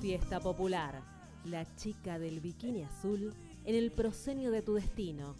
[0.00, 1.02] Fiesta popular.
[1.44, 5.34] La chica del bikini azul en el proscenio de tu destino.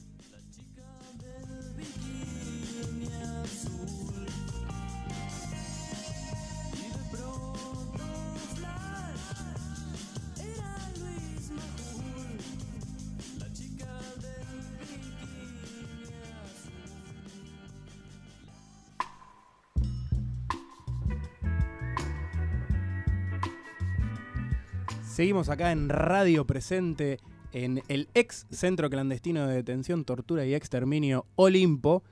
[25.19, 27.19] Seguimos acá en Radio Presente,
[27.53, 32.05] en el ex centro clandestino de detención, tortura y exterminio Olimpo,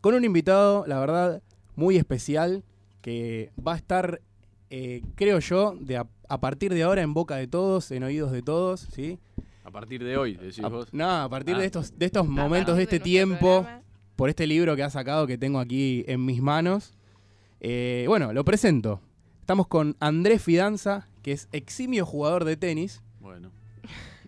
[0.00, 1.42] con un invitado, la verdad,
[1.76, 2.64] muy especial,
[3.02, 4.22] que va a estar,
[4.70, 8.32] eh, creo yo, de a, a partir de ahora en boca de todos, en oídos
[8.32, 9.18] de todos, ¿sí?
[9.62, 10.88] A partir de hoy, decís A- vos.
[10.90, 11.58] no, a partir Ah.
[11.58, 13.82] de estos, de estos A momentos, de este tiempo, programa.
[14.16, 16.94] por este libro que ha sacado que tengo aquí en mis manos.
[17.60, 19.02] Eh, bueno, lo presento.
[19.44, 23.50] Estamos con Andrés Fidanza, que es eximio jugador de tenis, Bueno,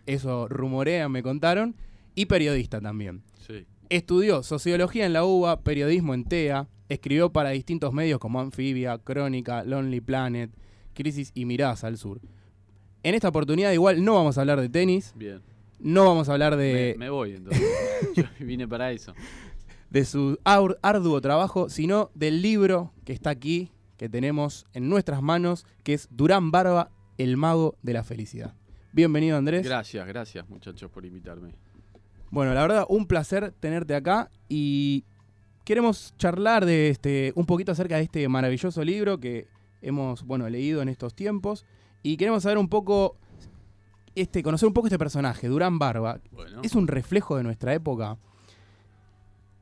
[0.05, 1.75] eso rumorean, me contaron,
[2.15, 3.23] y periodista también.
[3.47, 3.65] sí.
[3.89, 9.65] Estudió sociología en la UBA, periodismo en TEA, escribió para distintos medios como Anfibia, Crónica,
[9.65, 10.51] Lonely Planet,
[10.93, 12.21] Crisis y Miradas al Sur.
[13.03, 15.41] En esta oportunidad igual no vamos a hablar de tenis, Bien.
[15.79, 17.63] no vamos a hablar de, Me, me voy entonces.
[18.17, 19.15] Yo vine para eso.
[19.89, 25.23] de su ar- arduo trabajo, sino del libro que está aquí, que tenemos en nuestras
[25.23, 28.55] manos, que es Durán Barba, el mago de la felicidad.
[28.93, 29.65] Bienvenido Andrés.
[29.65, 31.55] Gracias, gracias muchachos por invitarme.
[32.31, 35.05] Bueno, la verdad, un placer tenerte acá y
[35.65, 39.49] queremos charlar de este un poquito acerca de este maravilloso libro que
[39.83, 41.65] hemos, bueno, leído en estos tiempos
[42.03, 43.17] y queremos saber un poco
[44.15, 46.21] este conocer un poco este personaje, Durán Barba.
[46.31, 46.61] Bueno.
[46.63, 48.19] ¿Es un reflejo de nuestra época?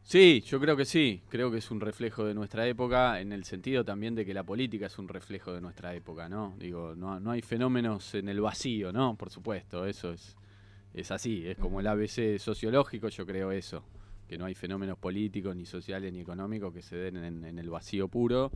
[0.06, 1.22] Sí, yo creo que sí.
[1.30, 4.44] Creo que es un reflejo de nuestra época, en el sentido también de que la
[4.44, 6.55] política es un reflejo de nuestra época, ¿no?
[6.58, 9.16] Digo, no, no hay fenómenos en el vacío, ¿no?
[9.16, 10.36] Por supuesto, eso es,
[10.92, 11.46] es así.
[11.46, 13.83] Es como el ABC sociológico, yo creo eso.
[14.28, 17.70] Que no hay fenómenos políticos, ni sociales, ni económicos que se den en, en el
[17.70, 18.52] vacío puro.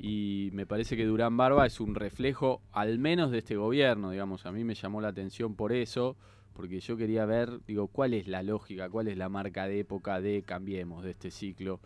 [0.00, 4.44] Y me parece que Durán Barba es un reflejo, al menos de este gobierno, digamos.
[4.44, 6.16] A mí me llamó la atención por eso
[6.52, 10.20] porque yo quería ver, digo, cuál es la lógica, cuál es la marca de época
[10.20, 11.80] de Cambiemos, de este ciclo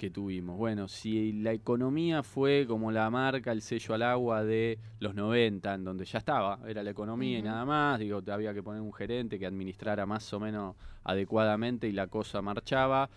[0.00, 0.56] que tuvimos.
[0.56, 5.74] Bueno, si la economía fue como la marca, el sello al agua de los 90,
[5.74, 8.94] en donde ya estaba, era la economía y nada más, digo, había que poner un
[8.94, 13.10] gerente que administrara más o menos adecuadamente y la cosa marchaba.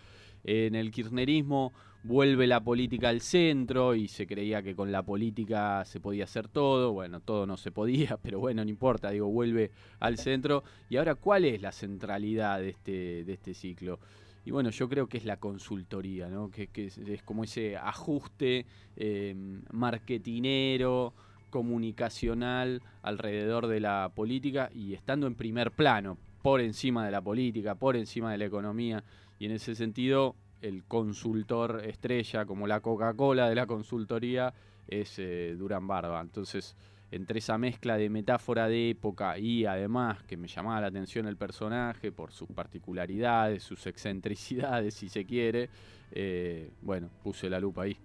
[0.43, 1.71] En el kirchnerismo
[2.03, 6.47] vuelve la política al centro y se creía que con la política se podía hacer
[6.47, 6.91] todo.
[6.93, 10.63] Bueno, todo no se podía, pero bueno, no importa, digo, vuelve al centro.
[10.89, 13.99] Y ahora, ¿cuál es la centralidad de este, de este ciclo?
[14.45, 16.51] Y bueno, yo creo que es la consultoría, ¿no?
[16.51, 18.65] Que, es como ese ajuste
[18.97, 19.33] eh,
[19.71, 21.13] marketinero,
[21.49, 27.75] comunicacional alrededor de la política y estando en primer plano, por encima de la política,
[27.75, 29.03] por encima de la economía.
[29.39, 34.53] Y en ese sentido, el consultor estrella, como la Coca-Cola de la consultoría,
[34.87, 36.21] es eh, Durán Barba.
[36.21, 36.75] Entonces,
[37.11, 41.37] entre esa mezcla de metáfora de época y además que me llamaba la atención el
[41.37, 45.69] personaje por sus particularidades, sus excentricidades, si se quiere,
[46.11, 47.97] eh, bueno, puse la lupa ahí.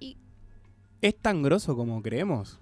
[0.00, 0.16] Y
[1.00, 2.58] ¿Es tan grosso como creemos?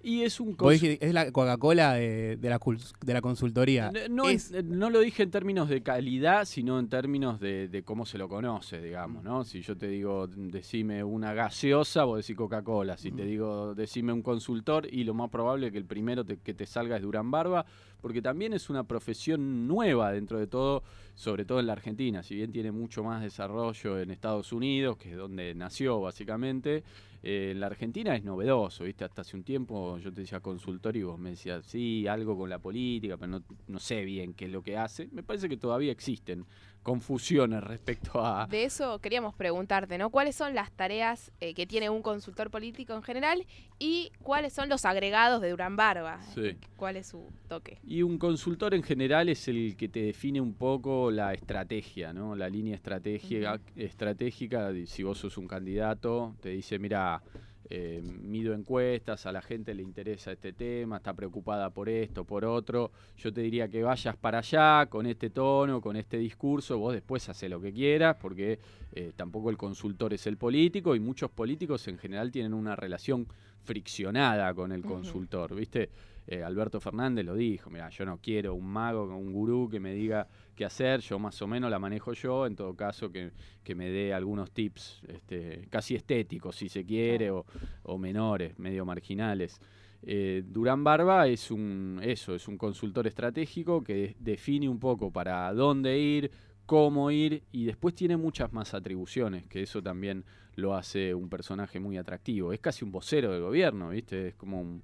[0.00, 2.60] Y es un Vos cons- dijiste, es la Coca-Cola de, de la,
[3.04, 3.90] de la consultoría.
[3.90, 7.82] No, no, es- no lo dije en términos de calidad, sino en términos de, de
[7.82, 9.42] cómo se lo conoce, digamos, ¿no?
[9.44, 12.96] Si yo te digo, decime una gaseosa, vos decís Coca-Cola.
[12.96, 16.38] Si te digo, decime un consultor, y lo más probable es que el primero te-
[16.38, 17.66] que te salga es Durán Barba,
[18.00, 20.84] porque también es una profesión nueva dentro de todo,
[21.16, 22.22] sobre todo en la Argentina.
[22.22, 26.84] Si bien tiene mucho más desarrollo en Estados Unidos, que es donde nació básicamente,
[27.22, 29.04] eh, la Argentina es novedoso, ¿viste?
[29.04, 32.48] Hasta hace un tiempo yo te decía consultor y vos me decías, sí, algo con
[32.48, 35.08] la política, pero no, no sé bien qué es lo que hace.
[35.12, 36.44] Me parece que todavía existen
[36.82, 38.46] confusiones respecto a...
[38.46, 40.10] de eso queríamos preguntarte, ¿no?
[40.10, 43.44] ¿Cuáles son las tareas eh, que tiene un consultor político en general
[43.78, 46.20] y cuáles son los agregados de Durán Barba?
[46.34, 46.56] Sí.
[46.76, 47.78] ¿Cuál es su toque?
[47.84, 52.34] Y un consultor en general es el que te define un poco la estrategia, ¿no?
[52.34, 54.72] La línea estratégica, estratégica.
[54.86, 57.22] Si vos sos un candidato, te dice, mira,
[57.70, 62.44] eh, mido encuestas, a la gente le interesa este tema, está preocupada por esto, por
[62.44, 62.90] otro.
[63.16, 67.28] Yo te diría que vayas para allá con este tono, con este discurso, vos después
[67.28, 68.58] haces lo que quieras, porque
[68.92, 73.26] eh, tampoco el consultor es el político y muchos políticos en general tienen una relación
[73.64, 75.90] friccionada con el consultor, ¿viste?
[76.30, 79.94] Eh, Alberto Fernández lo dijo, mira, yo no quiero un mago, un gurú que me
[79.94, 83.30] diga qué hacer, yo más o menos la manejo yo, en todo caso que,
[83.64, 87.46] que me dé algunos tips este, casi estéticos, si se quiere, o,
[87.82, 89.58] o menores, medio marginales.
[90.02, 95.50] Eh, Durán Barba es un, eso, es un consultor estratégico que define un poco para
[95.54, 96.30] dónde ir,
[96.66, 100.26] cómo ir y después tiene muchas más atribuciones, que eso también
[100.56, 102.52] lo hace un personaje muy atractivo.
[102.52, 104.28] Es casi un vocero del gobierno, ¿viste?
[104.28, 104.82] Es como un,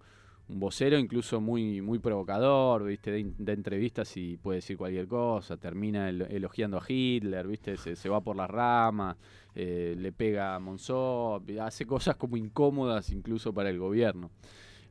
[0.48, 3.10] un vocero incluso muy, muy provocador, ¿viste?
[3.10, 7.76] De, entrevistas y puede decir cualquier cosa, termina el, elogiando a Hitler, ¿viste?
[7.76, 9.16] Se, se va por las ramas,
[9.54, 14.30] eh, le pega a Monzó, hace cosas como incómodas incluso para el gobierno.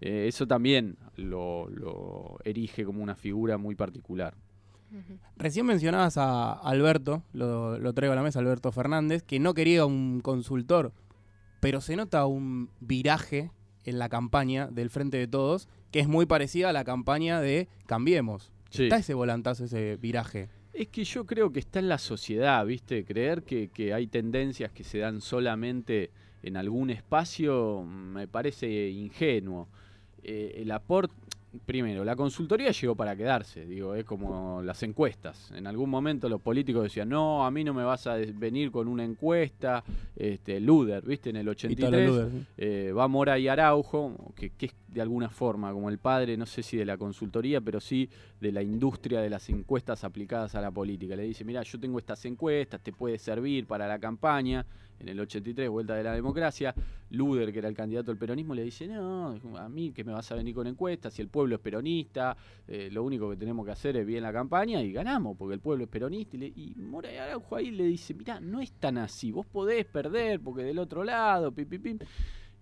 [0.02, 4.36] Eh, eso también lo, lo erige como una figura muy particular.
[5.38, 9.88] Recién mencionabas a Alberto, lo, lo, traigo a la mesa, Alberto Fernández, que no quería
[9.88, 10.92] un consultor,
[11.60, 13.50] pero se nota un viraje
[13.86, 17.68] en la campaña del Frente de Todos, que es muy parecida a la campaña de
[17.86, 18.52] Cambiemos.
[18.70, 18.84] Sí.
[18.84, 20.50] Está ese volantazo, ese viraje.
[20.74, 23.06] Es que yo creo que está en la sociedad, ¿viste?
[23.06, 26.10] Creer que, que hay tendencias que se dan solamente
[26.44, 29.70] en algún espacio me parece ingenuo.
[30.22, 31.14] Eh, el aporte,
[31.66, 35.52] primero, la consultoría llegó para quedarse, digo, es como las encuestas.
[35.52, 38.88] En algún momento los políticos decían, no, a mí no me vas a venir con
[38.88, 39.84] una encuesta,
[40.16, 41.30] este, Luder, ¿viste?
[41.30, 42.46] En el 83 Luder, ¿sí?
[42.58, 46.46] eh, va Mora y Araujo, que, que, es de alguna forma como el padre, no
[46.46, 48.10] sé si de la consultoría, pero sí
[48.40, 51.16] de la industria de las encuestas aplicadas a la política.
[51.16, 54.66] Le dice, mira, yo tengo estas encuestas, te puede servir para la campaña.
[55.00, 56.74] En el 83, vuelta de la democracia,
[57.10, 60.32] Luder, que era el candidato al peronismo, le dice, no, a mí que me vas
[60.32, 62.36] a venir con encuestas, si el pueblo es peronista,
[62.68, 65.60] eh, lo único que tenemos que hacer es bien la campaña y ganamos, porque el
[65.60, 66.36] pueblo es peronista.
[66.38, 69.46] Y, le, y Mora y Araujo ahí le dice, mira, no es tan así, vos
[69.46, 72.00] podés perder, porque del otro lado, pim, pim.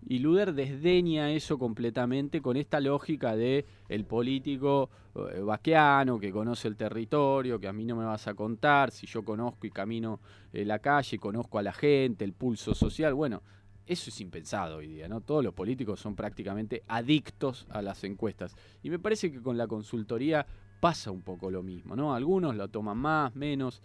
[0.07, 6.67] Y Luder desdeña eso completamente con esta lógica de el político eh, vaqueano que conoce
[6.67, 10.19] el territorio, que a mí no me vas a contar, si yo conozco y camino
[10.53, 13.43] eh, la calle, conozco a la gente, el pulso social, bueno,
[13.85, 15.21] eso es impensado hoy día, ¿no?
[15.21, 18.55] Todos los políticos son prácticamente adictos a las encuestas.
[18.83, 20.45] Y me parece que con la consultoría
[20.79, 22.15] pasa un poco lo mismo, ¿no?
[22.15, 23.81] Algunos lo toman más, menos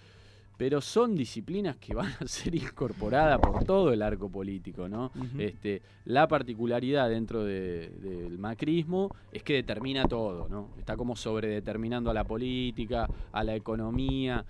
[0.56, 5.12] pero son disciplinas que van a ser incorporadas por todo el arco político, ¿no?
[5.14, 5.41] Uh -huh.
[5.41, 10.70] este, la particularidad dentro del de, de macrismo es que determina todo, ¿no?
[10.79, 14.44] Está como sobredeterminando a la política, a la economía.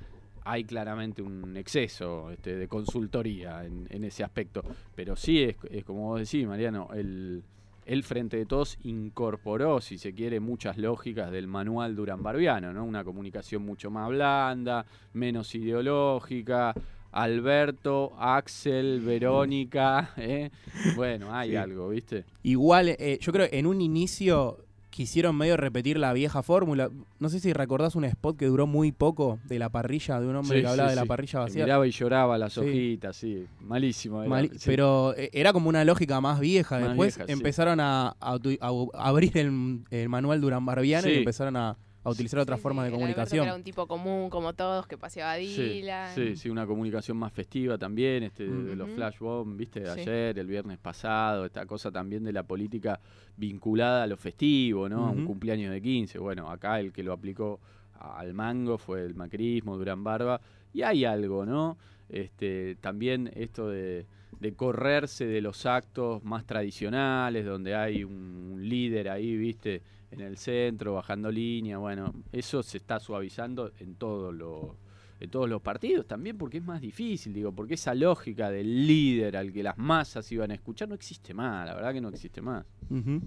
[0.44, 4.62] Hay claramente un exceso este, de consultoría en, en, ese aspecto,
[4.94, 7.42] pero sí es, es como vos decís, Mariano, el,
[7.86, 12.84] el Frente de Todos incorporó, si se quiere, muchas lógicas del manual Durán Barbiano, ¿no?
[12.84, 16.74] Una comunicación mucho más blanda, menos ideológica.
[17.12, 20.50] Alberto, Axel, Verónica, ¿eh?
[20.96, 21.56] bueno, hay sí.
[21.56, 22.24] algo, ¿viste?
[22.42, 24.65] Igual, eh, yo creo en un inicio
[24.96, 26.90] quisieron medio repetir la vieja fórmula.
[27.18, 30.36] No sé si recordás un spot que duró muy poco de la parrilla, de un
[30.36, 31.08] hombre sí, que hablaba sí, de la sí.
[31.08, 31.60] parrilla vacía.
[31.60, 33.44] Que miraba y lloraba las hojitas, sí.
[33.60, 34.22] Malísimo.
[34.22, 36.78] Era, Mal, pero eh, era como una lógica más vieja.
[36.78, 41.56] Más Después vieja, empezaron a, a, a, abrir el, el manual Durán Barbiano y empezaron
[41.56, 43.46] a, a utilizar otras sí, formas sí, de comunicación.
[43.46, 46.14] Era un tipo común, como todos, que paseaba a Dylan.
[46.14, 48.64] Sí, sí, una comunicación más festiva también, este, uh -huh.
[48.64, 52.44] de los flash bomb, viste, de ayer, el viernes pasado, esta cosa también de la
[52.44, 53.00] política
[53.36, 55.00] vinculada a lo festivo, ¿no?
[55.00, 55.08] Uh -huh.
[55.08, 56.20] A un cumpleaños de 15.
[56.20, 57.58] Bueno, acá el que lo aplicó
[57.98, 60.40] al mango fue el macrismo, Durán Barba,
[60.72, 61.76] y hay algo, ¿no?
[62.08, 64.06] Este, también esto de,
[64.38, 70.20] de correrse de los actos más tradicionales, donde hay un, un líder ahí, viste, en
[70.20, 74.76] el centro, bajando línea, bueno, eso se está suavizando en todos los
[75.18, 79.38] en todos los partidos también porque es más difícil, digo, porque esa lógica del líder
[79.38, 82.42] al que las masas iban a escuchar no existe más, la verdad que no existe
[82.42, 82.66] más.
[82.90, 83.22] Uh -huh.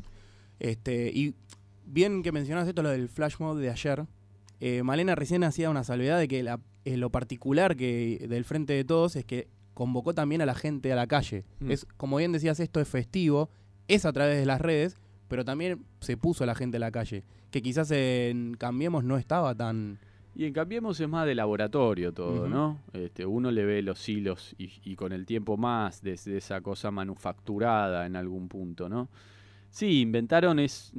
[0.59, 1.33] Este, y
[1.85, 4.05] bien que mencionas esto, lo del flash mode de ayer,
[4.59, 8.73] eh, Malena recién hacía una salvedad de que la, eh, lo particular que del Frente
[8.73, 11.45] de Todos es que convocó también a la gente a la calle.
[11.59, 11.71] Mm.
[11.71, 13.49] Es, como bien decías, esto es festivo,
[13.87, 14.97] es a través de las redes,
[15.29, 19.17] pero también se puso a la gente a la calle, que quizás en Cambiemos no
[19.17, 19.97] estaba tan...
[20.35, 22.49] Y en Cambiemos es más de laboratorio todo, uh -huh.
[22.49, 22.79] ¿no?
[22.93, 26.61] Este, uno le ve los hilos y, y con el tiempo más de, de, esa
[26.61, 29.07] cosa manufacturada en algún punto, ¿no?
[29.69, 30.91] Sí, inventaron, es,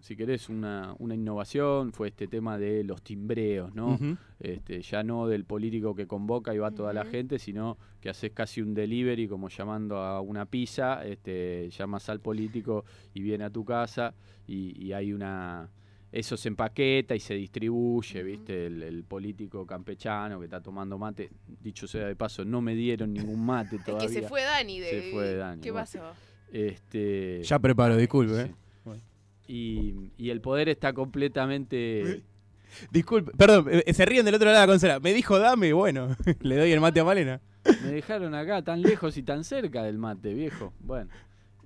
[0.00, 3.88] si querés, una, una innovación, fue este tema de los timbreos, ¿no?
[3.88, 4.18] Uh -huh.
[4.40, 7.04] este, ya no del político que convoca y va toda uh -huh.
[7.04, 12.08] la gente, sino que haces casi un delivery, como llamando a una pizza, este, llamas
[12.08, 14.14] al político y viene a tu casa
[14.46, 15.70] y, y hay una
[16.12, 18.66] eso se empaqueta y se distribuye, ¿viste?
[18.66, 21.30] El, el, político campechano que está tomando mate.
[21.60, 24.06] Dicho sea de paso, no me dieron ningún mate todavía.
[24.08, 24.80] Es que se fue Dani.
[24.80, 24.88] De...
[24.88, 25.60] Se fue Dani.
[25.60, 25.82] ¿Qué bueno.
[25.82, 26.12] pasó?
[26.52, 27.42] Este...
[27.42, 28.40] Ya preparo, disculpe.
[28.40, 28.54] ¿eh?
[28.84, 29.02] Bueno.
[29.46, 32.22] Y, y, el poder está completamente...
[32.90, 35.00] Disculpe, perdón, eh, se ríen del otro lado de la consola.
[35.00, 36.08] Me dijo dame, bueno,
[36.40, 37.40] le doy el mate a Malena.
[37.82, 40.72] Me dejaron acá tan lejos y tan cerca del mate, viejo.
[40.80, 41.10] Bueno.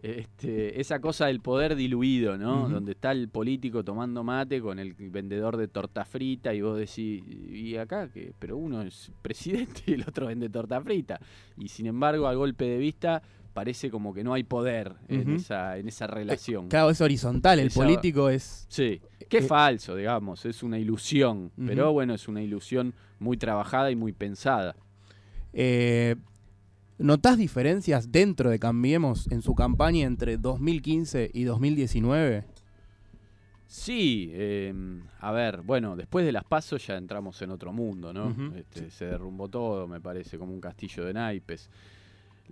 [0.02, 2.70] Este, esa cosa del poder diluido, ¿no?
[2.70, 7.22] Donde está el político tomando mate con el vendedor de torta frita y vos decís,
[7.26, 8.32] ¿y acá qué?
[8.38, 11.20] Pero uno es presidente y el otro vende torta frita.
[11.58, 13.22] Y sin embargo, a golpe de vista,
[13.52, 16.68] parece como que no hay poder en, esa, en esa relación.
[16.68, 18.66] Claro, es horizontal, el Esa- político es...
[18.68, 23.36] Sí, que es Eh, falso, digamos, es una ilusión, pero bueno, es una ilusión muy
[23.36, 24.74] trabajada y muy pensada.
[25.52, 26.16] Eh,
[26.98, 32.44] ¿Notás diferencias dentro de Cambiemos en su campaña entre 2015 y 2019?
[33.66, 34.74] Sí, eh,
[35.20, 38.34] a ver, bueno, después de las pasos ya entramos en otro mundo, ¿no?
[38.56, 41.70] Este, Se derrumbó todo, me parece, como un castillo de naipes.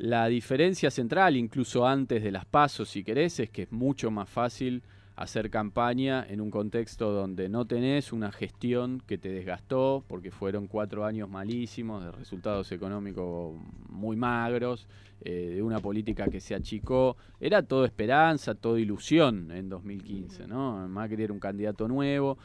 [0.00, 4.30] La diferencia central, incluso antes de las pasos, si querés, es que es mucho más
[4.30, 4.84] fácil
[5.16, 10.68] hacer campaña en un contexto donde no tenés una gestión que te desgastó, porque fueron
[10.68, 13.56] cuatro años malísimos, de resultados económicos
[13.88, 14.86] muy magros,
[15.22, 17.16] eh, de una política que se achicó.
[17.40, 20.86] Era todo esperanza, todo ilusión en 2015, ¿no?
[20.86, 22.38] Macri era un candidato nuevo.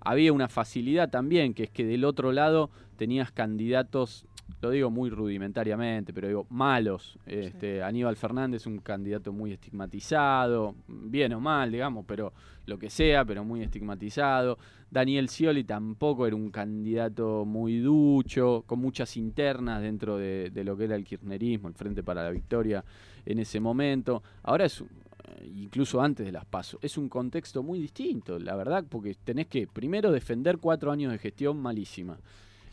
[0.00, 4.26] Había una facilidad también, que es que del otro lado tenías candidatos,
[4.62, 7.18] lo digo muy rudimentariamente, pero digo malos.
[7.26, 12.32] Este, Aníbal Fernández, un candidato muy estigmatizado, bien o mal, digamos, pero
[12.66, 14.58] lo que sea, pero muy estigmatizado.
[14.90, 20.76] Daniel Scioli tampoco era un candidato muy ducho, con muchas internas dentro de, de lo
[20.76, 22.84] que era el kirchnerismo, el Frente para la Victoria
[23.24, 24.22] en ese momento.
[24.42, 28.54] Ahora es, un- eh, incluso antes de las pasos, es un contexto muy distinto, la
[28.56, 32.18] verdad, porque tenés que primero defender cuatro años de gestión malísima,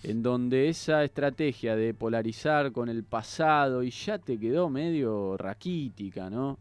[0.03, 6.29] en donde esa estrategia de polarizar con el pasado y ya te quedó medio raquítica,
[6.29, 6.57] ¿no?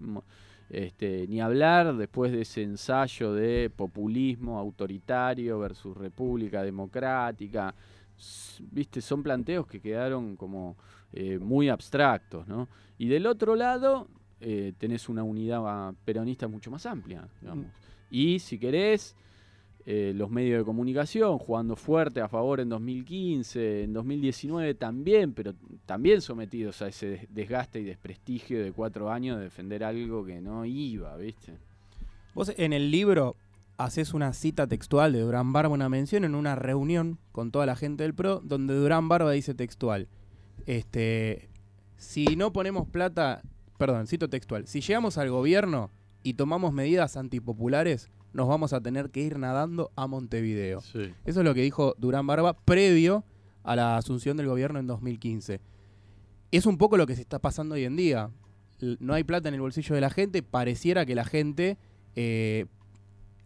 [0.71, 7.75] Este, ni hablar después de ese ensayo de populismo autoritario versus república democrática.
[8.71, 10.77] Viste, son planteos que quedaron como
[11.13, 12.69] eh, muy abstractos, ¿no?
[12.97, 14.09] Y del otro lado
[14.41, 17.67] eh, tenés una unidad peronista mucho más amplia, digamos.
[18.11, 19.17] Y si querés,
[19.85, 25.55] eh, los medios de comunicación jugando fuerte a favor en 2015, en 2019 también, pero
[25.87, 30.41] también sometidos a ese des- desgaste y desprestigio de cuatro años de defender algo que
[30.41, 31.55] no iba, ¿viste?
[32.35, 33.35] Vos en el libro
[33.77, 37.75] haces una cita textual de Durán Barba, una mención en una reunión con toda la
[37.75, 40.07] gente del PRO, donde Durán Barba dice textual,
[40.67, 41.49] este,
[41.97, 43.43] si no ponemos plata,
[43.79, 45.91] perdón, cito textual, si llegamos al gobierno
[46.23, 50.81] y tomamos medidas antipopulares, nos vamos a tener que ir nadando a Montevideo.
[50.81, 51.13] Sí.
[51.25, 53.25] Eso es lo que dijo Durán Barba previo
[53.63, 55.61] a la asunción del gobierno en 2015.
[56.51, 58.31] Es un poco lo que se está pasando hoy en día.
[58.99, 61.79] No hay plata en el bolsillo de la gente, pareciera que la gente,
[62.17, 62.67] eh,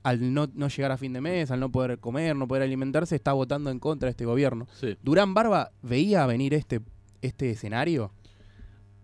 [0.03, 3.15] al no, no llegar a fin de mes, al no poder comer, no poder alimentarse,
[3.17, 4.67] está votando en contra de este gobierno.
[4.73, 4.97] Sí.
[5.03, 6.81] ¿Durán Barba veía venir este,
[7.21, 8.13] este escenario?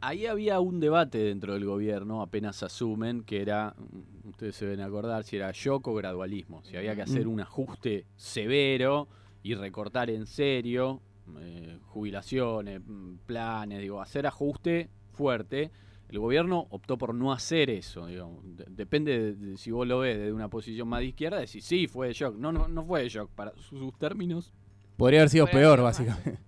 [0.02, 4.80] Ahí había un debate dentro del gobierno, apenas asumen, que era, mm, ustedes se deben
[4.80, 7.30] acordar, si era shock o gradualismo, si había que hacer Mm.
[7.30, 9.06] un ajuste severo
[9.42, 11.00] y recortar en serio
[11.38, 15.71] eh, jubilaciones, mm, planes, digo, hacer ajuste fuerte.
[16.09, 18.44] El gobierno optó por no hacer eso, digamos.
[18.56, 21.64] De- depende de, de si vos lo ves desde una posición más de izquierda, decís,
[21.64, 22.37] sí, fue de shock.
[22.37, 23.30] No, no, no fue de shock.
[23.30, 24.52] Para sus, sus términos,
[24.97, 26.38] Podría haber sido peor, básicamente.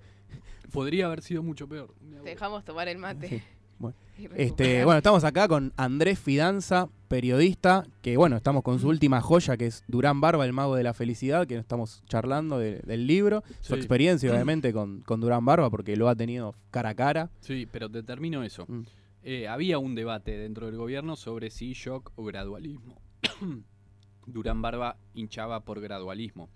[0.74, 1.94] Podría haber sido mucho peor.
[2.22, 3.42] Te dejamos tomar el mate.
[3.78, 3.96] Bueno.
[4.36, 9.56] Este, bueno, estamos acá con Andrés Fidanza, periodista, que bueno, estamos con su última joya,
[9.56, 13.42] que es Durán Barba, el mago de la felicidad, que estamos charlando de- del libro,
[13.60, 17.30] su experiencia obviamente con, con Durán Barba, porque lo ha tenido cara a cara.
[17.40, 18.66] Sí, pero te termino eso.
[18.68, 18.82] Mm.
[19.24, 23.00] Eh, había un debate dentro del gobierno sobre si shock o gradualismo.
[24.26, 26.48] Durán Barba hinchaba por gradualismo.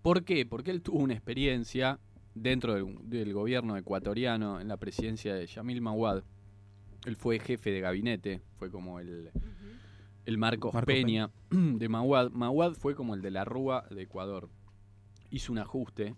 [0.00, 0.46] ¿Por qué?
[0.46, 1.98] Porque él tuvo una experiencia
[2.34, 6.22] dentro del, del gobierno ecuatoriano en la presidencia de Yamil Mawad.
[7.06, 9.30] Él fue jefe de gabinete, fue como el,
[10.24, 12.30] el Marcos, Marcos Peña, de Mawad.
[12.30, 14.48] Mawad fue como el de la Rúa de Ecuador.
[15.30, 16.14] Hizo un ajuste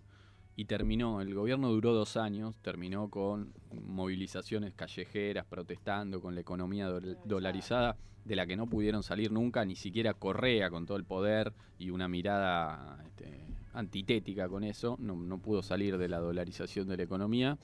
[0.59, 3.53] y terminó, el gobierno duró dos años, terminó con
[3.85, 7.95] movilizaciones callejeras, protestando con la economía dol- dolarizada,
[8.25, 11.91] de la que no pudieron salir nunca, ni siquiera Correa con todo el poder y
[11.91, 17.03] una mirada este, antitética con eso, no, no pudo salir de la dolarización de la
[17.03, 17.57] economía.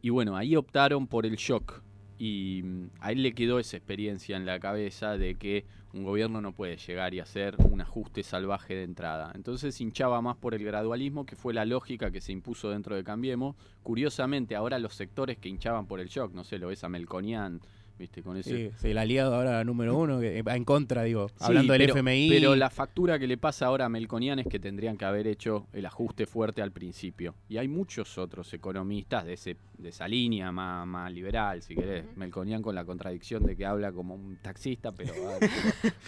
[0.00, 1.82] Y bueno, ahí optaron por el shock.
[2.16, 6.40] Y mm, a él le quedó esa experiencia en la cabeza de que un gobierno
[6.40, 9.32] no puede llegar y hacer un ajuste salvaje de entrada.
[9.34, 13.04] Entonces hinchaba más por el gradualismo, que fue la lógica que se impuso dentro de
[13.04, 13.56] Cambiemos.
[13.82, 17.60] Curiosamente, ahora los sectores que hinchaban por el shock, no sé, lo ves a Melconian
[17.98, 18.22] ¿viste?
[18.22, 18.72] Con ese...
[18.78, 21.94] Sí, el aliado ahora número uno, que va en contra, digo, Sí, hablando del pero-
[21.94, 22.28] FMI.
[22.30, 25.66] Pero la factura que le pasa ahora a Melconian es que tendrían que haber hecho
[25.72, 27.34] el ajuste fuerte al principio.
[27.48, 32.04] Y hay muchos otros economistas de, ese, de esa línea más, más liberal, si querés.
[32.16, 35.52] Melconian con la contradicción de que habla como un taxista, pero, pero,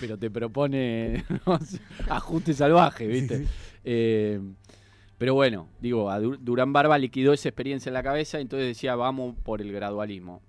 [0.01, 3.47] pero te propone no sé, ajuste salvaje, ¿viste?
[3.85, 4.41] Eh,
[5.19, 8.97] pero bueno, digo, a Du- Durán Barba liquidó esa experiencia en la cabeza, entonces decía,
[8.97, 10.43] vamos por el gradualismo.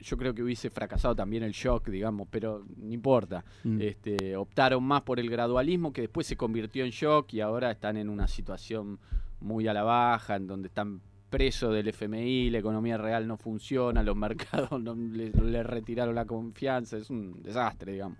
[0.00, 3.44] Yo creo que hubiese fracasado también el shock, digamos, pero no importa.
[3.64, 3.80] Mm.
[3.80, 7.96] Este, optaron más por el gradualismo, que después se convirtió en shock y ahora están
[7.96, 8.98] en una situación
[9.40, 14.02] muy a la baja, en donde están presos del FMI, la economía real no funciona,
[14.02, 18.18] los mercados no, le, le retiraron la confianza, es un desastre, digamos.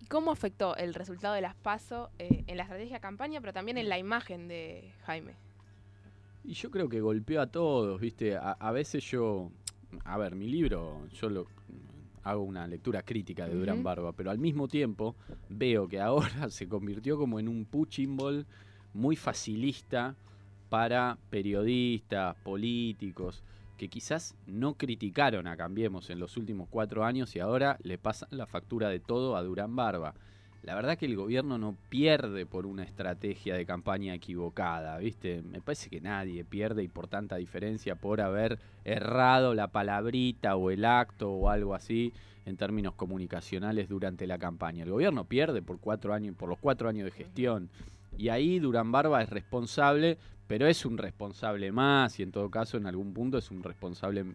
[0.00, 3.52] ¿Y cómo afectó el resultado de las PASO eh, en la estrategia de campaña, pero
[3.52, 5.34] también en la imagen de Jaime?
[6.42, 8.36] Y yo creo que golpeó a todos, ¿viste?
[8.36, 9.50] A, a veces yo.
[10.04, 11.46] A ver, mi libro, yo lo
[12.22, 13.82] hago una lectura crítica de Durán.
[13.82, 15.16] Barba, pero al mismo tiempo
[15.48, 18.46] veo que ahora se convirtió como en un punching ball
[18.92, 20.16] muy facilista
[20.68, 23.42] para periodistas, políticos,
[23.76, 28.28] que quizás no criticaron a Cambiemos en los últimos cuatro años y ahora le pasan
[28.30, 30.14] la factura de todo a Durán Barba.
[30.62, 35.42] La verdad que el gobierno no pierde por una estrategia de campaña equivocada, ¿viste?
[35.42, 40.70] Me parece que nadie pierde y por tanta diferencia por haber errado la palabrita o
[40.70, 42.12] el acto o algo así
[42.44, 44.84] en términos comunicacionales durante la campaña.
[44.84, 47.70] El gobierno pierde por cuatro años, por los cuatro años de gestión.
[48.18, 52.76] Y ahí Durán Barba es responsable, pero es un responsable más y en todo caso
[52.76, 54.26] en algún punto es un responsable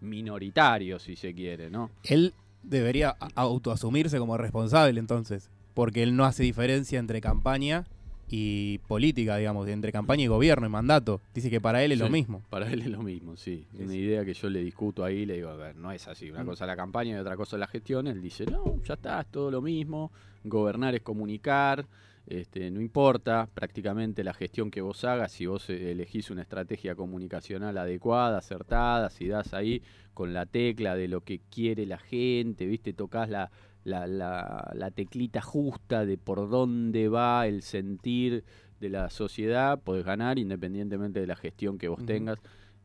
[0.00, 1.90] minoritario, si se quiere, ¿no?
[2.04, 7.84] Él debería autoasumirse como responsable entonces, porque él no hace diferencia entre campaña
[8.28, 11.20] y política, digamos, entre campaña y gobierno y mandato.
[11.34, 12.42] Dice que para él es lo mismo.
[12.48, 13.66] Para él es lo mismo, sí.
[13.78, 16.30] Una idea que yo le discuto ahí, le digo, a ver, no es así.
[16.30, 16.46] Una Mm.
[16.46, 18.06] cosa es la campaña y otra cosa es la gestión.
[18.06, 20.10] Él dice, no, ya está, es todo lo mismo.
[20.42, 21.86] Gobernar es comunicar.
[22.26, 26.94] Este, no importa prácticamente la gestión que vos hagas, si vos eh, elegís una estrategia
[26.94, 29.82] comunicacional adecuada, acertada, si das ahí
[30.14, 33.50] con la tecla de lo que quiere la gente, viste, tocas la,
[33.84, 38.44] la, la, la teclita justa de por dónde va el sentir
[38.80, 42.38] de la sociedad, podés ganar independientemente de la gestión que vos tengas.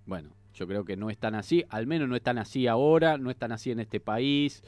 [0.05, 3.17] Bueno, yo creo que no es tan así, al menos no es tan así ahora,
[3.17, 4.61] no es tan así en este país.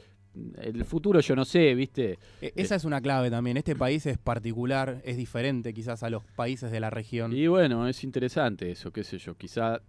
[0.58, 2.18] El futuro yo no sé, ¿viste?
[2.40, 3.58] E- Esa es una clave también.
[3.58, 7.34] Este país es particular, es diferente quizás a los países de la región.
[7.34, 9.82] Y bueno, es interesante eso, qué sé yo, quizá,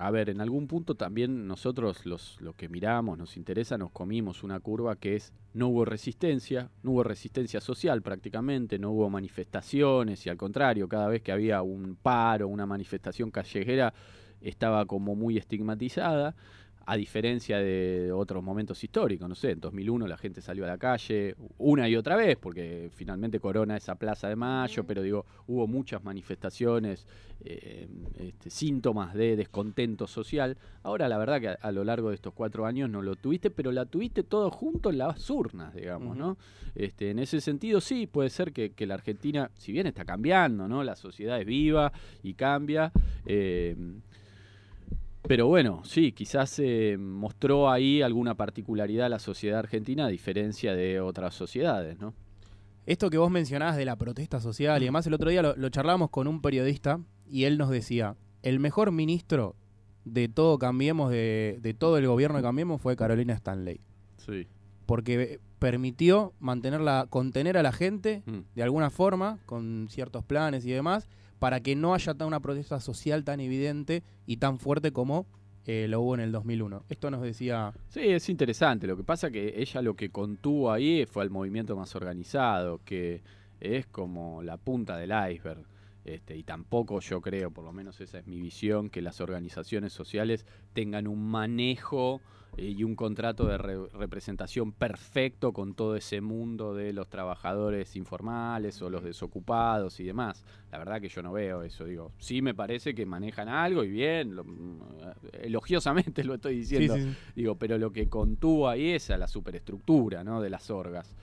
[0.00, 4.44] a ver, en algún punto también nosotros los, lo que miramos, nos interesa, nos comimos
[4.44, 10.24] una curva que es, no hubo resistencia, no hubo resistencia social prácticamente, no hubo manifestaciones
[10.24, 13.92] y al contrario, cada vez que había un paro, una manifestación callejera,
[14.40, 16.36] estaba como muy estigmatizada.
[16.90, 20.78] A diferencia de otros momentos históricos, no sé, en 2001 la gente salió a la
[20.78, 25.66] calle una y otra vez, porque finalmente corona esa Plaza de Mayo, pero digo, hubo
[25.66, 27.06] muchas manifestaciones,
[27.44, 27.86] eh,
[28.18, 30.56] este, síntomas de descontento social.
[30.82, 33.50] Ahora la verdad que a, a lo largo de estos cuatro años no lo tuviste,
[33.50, 36.16] pero la tuviste todo junto en las urnas, digamos.
[36.16, 36.38] ¿no?
[36.74, 40.66] Este, en ese sentido sí, puede ser que, que la Argentina, si bien está cambiando,
[40.66, 40.82] ¿no?
[40.82, 42.92] La sociedad es viva y cambia.
[43.26, 43.76] eh,
[45.22, 50.74] pero bueno, sí, quizás eh, mostró ahí alguna particularidad a la sociedad argentina a diferencia
[50.74, 52.14] de otras sociedades, ¿no?
[52.86, 55.68] Esto que vos mencionabas de la protesta social y demás, el otro día lo, lo
[55.68, 59.54] charlamos con un periodista y él nos decía, el mejor ministro
[60.06, 63.80] de todo Cambiemos, de, de todo el gobierno de Cambiemos fue Carolina Stanley.
[64.16, 64.46] Sí.
[64.86, 68.38] Porque permitió mantenerla, contener a la gente Mm.
[68.54, 72.80] de alguna forma, con ciertos planes y demás, para que no haya tan una protesta
[72.80, 75.26] social tan evidente y tan fuerte como
[75.64, 76.84] eh, lo hubo en el 2001.
[76.88, 77.74] Esto nos decía...
[77.88, 78.86] Sí, es interesante.
[78.86, 83.22] Lo que pasa que ella lo que contuvo ahí fue al movimiento más organizado, que
[83.60, 85.66] es como la punta del iceberg.
[86.04, 89.92] Este, y tampoco yo creo, por lo menos esa es mi visión, que las organizaciones
[89.92, 92.22] sociales tengan un manejo
[92.58, 98.82] y un contrato de re- representación perfecto con todo ese mundo de los trabajadores informales
[98.82, 100.44] o los desocupados y demás.
[100.72, 101.84] La verdad que yo no veo eso.
[101.84, 104.80] Digo, sí me parece que manejan algo y bien, lo- mm,
[105.42, 106.94] elogiosamente lo estoy diciendo.
[106.94, 107.16] Sí, sí, sí.
[107.36, 110.40] Digo, pero lo que contuvo ahí es a la superestructura, ¿no?
[110.40, 111.14] De las orgas.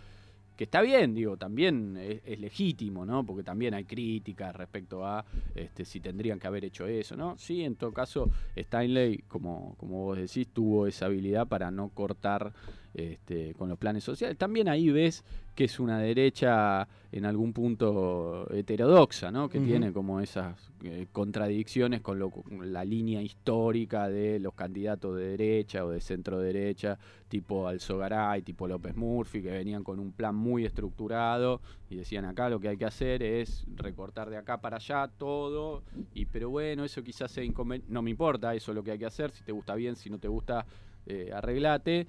[0.55, 3.25] Que está bien, digo, también es, es legítimo, ¿no?
[3.25, 7.37] Porque también hay críticas respecto a este, si tendrían que haber hecho eso, ¿no?
[7.37, 12.53] Sí, en todo caso, Steinley, como, como vos decís, tuvo esa habilidad para no cortar
[12.95, 14.37] este, con los planes sociales.
[14.37, 19.47] También ahí ves que es una derecha en algún punto heterodoxa, ¿no?
[19.49, 25.15] Que tiene como esas eh, contradicciones con, lo- con la línea histórica de los candidatos
[25.17, 26.97] de derecha o de centro derecha,
[27.29, 32.49] tipo Alzogaray, tipo López Murphy, que venían con un plan muy estructurado y decían acá
[32.49, 36.83] lo que hay que hacer es recortar de acá para allá todo, y pero bueno,
[36.83, 39.43] eso quizás sea inconveniente, no me importa, eso es lo que hay que hacer, si
[39.43, 40.65] te gusta bien, si no te gusta,
[41.05, 42.07] eh, arreglate.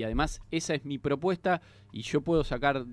[0.00, 1.60] Y además esa es mi propuesta
[1.92, 2.86] y yo puedo sacar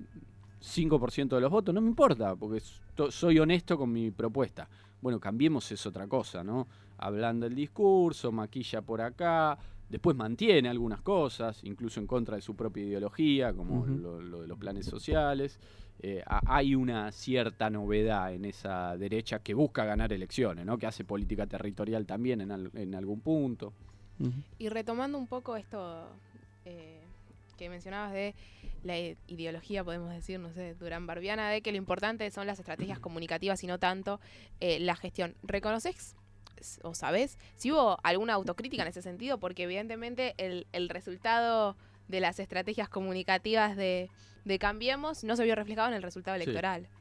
[0.60, 4.68] 5% de los votos, no me importa, porque so- soy honesto con mi propuesta.
[5.00, 6.68] Bueno, cambiemos es otra cosa, ¿no?
[6.98, 9.56] Hablando el discurso, maquilla por acá,
[9.88, 14.48] después mantiene algunas cosas, incluso en contra de su propia ideología, como lo, lo de
[14.48, 15.58] los planes sociales.
[16.00, 20.76] Eh, ha- hay una cierta novedad en esa derecha que busca ganar elecciones, ¿no?
[20.76, 23.72] Que hace política territorial también en, al- en algún punto.
[24.58, 26.08] Y retomando un poco esto
[26.68, 27.00] eh,
[27.56, 28.34] que mencionabas de
[28.84, 32.98] la ideología, podemos decir, no sé, Durán Barbiana, de que lo importante son las estrategias
[33.00, 34.20] comunicativas y no tanto
[34.60, 35.34] eh, la gestión.
[35.42, 36.14] ¿Reconoces
[36.82, 39.38] o sabes si hubo alguna autocrítica en ese sentido?
[39.38, 41.76] Porque evidentemente el, el resultado
[42.08, 44.10] de las estrategias comunicativas de,
[44.44, 46.97] de Cambiemos no se vio reflejado en el resultado Sí.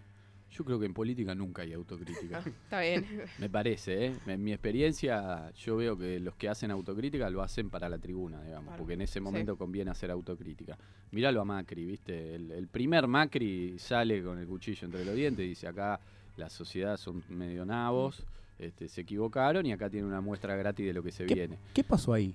[0.50, 2.40] Yo creo que en política nunca hay autocrítica.
[2.64, 3.06] Está bien.
[3.38, 4.14] Me parece, ¿eh?
[4.28, 8.42] En mi experiencia, yo veo que los que hacen autocrítica lo hacen para la tribuna,
[8.44, 8.78] digamos, Claro.
[8.80, 9.20] porque en ese Sí.
[9.20, 10.78] momento conviene hacer autocrítica.
[11.12, 12.36] Míralo a Macri, ¿viste?
[12.36, 16.00] El, el primer Macri sale con el cuchillo entre los dientes y dice: acá
[16.38, 18.26] la sociedad son medio nabos,
[18.58, 21.58] este, se equivocaron y acá tiene una muestra gratis de lo que se ¿Qué- viene.
[21.74, 22.34] ¿Qué pasó ahí?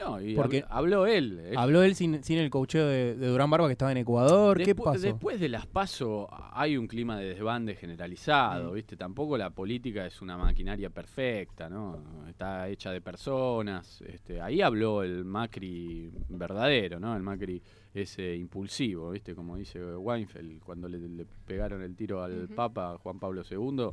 [0.00, 1.38] No, y Porque- habl- habló él.
[1.38, 4.56] él- Habló él sin, sin el coacheo de, de Durán Barba que estaba en Ecuador.
[4.58, 4.98] ¿Qué Despu- pasó?
[5.00, 8.74] Después de las paso hay un clima de desbande generalizado, Mm.
[8.74, 8.96] ¿viste?
[8.96, 12.02] Tampoco la política es una maquinaria perfecta, ¿no?
[12.28, 14.00] Está hecha de personas.
[14.02, 17.14] Este, ahí habló el Macri verdadero, ¿no?
[17.14, 17.62] El Macri
[17.94, 19.34] ese impulsivo, ¿viste?
[19.34, 22.48] Como dice Weinfeld cuando le, le pegaron el tiro al.
[22.48, 23.90] Papa Juan Pablo II.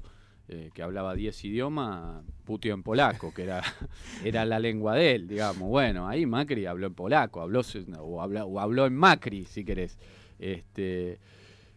[0.51, 3.61] Eh, que hablaba 10 idiomas, putio en polaco, que era,
[4.25, 5.69] era la lengua de él, digamos.
[5.69, 7.61] Bueno, ahí Macri habló en polaco, habló,
[7.99, 9.99] o, habló en Macri, si querés.
[10.39, 11.19] Este,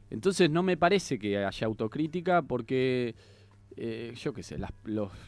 [0.09, 3.15] entonces no me parece que haya autocrítica porque,
[3.77, 4.73] eh, yo qué sé, las,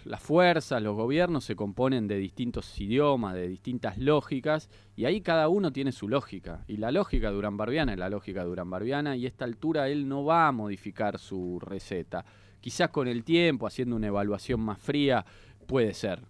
[0.06, 5.48] las fuerzas, los gobiernos se componen de distintos idiomas, de distintas lógicas, y ahí cada
[5.48, 6.64] uno tiene su lógica.
[6.66, 10.08] Y la lógica Durán Barbiana es la lógica Durán Barbiana, y a esta altura él
[10.08, 12.24] no va a modificar su receta.
[12.64, 15.26] Quizás con el tiempo, haciendo una evaluación más fría,
[15.66, 16.22] puede ser.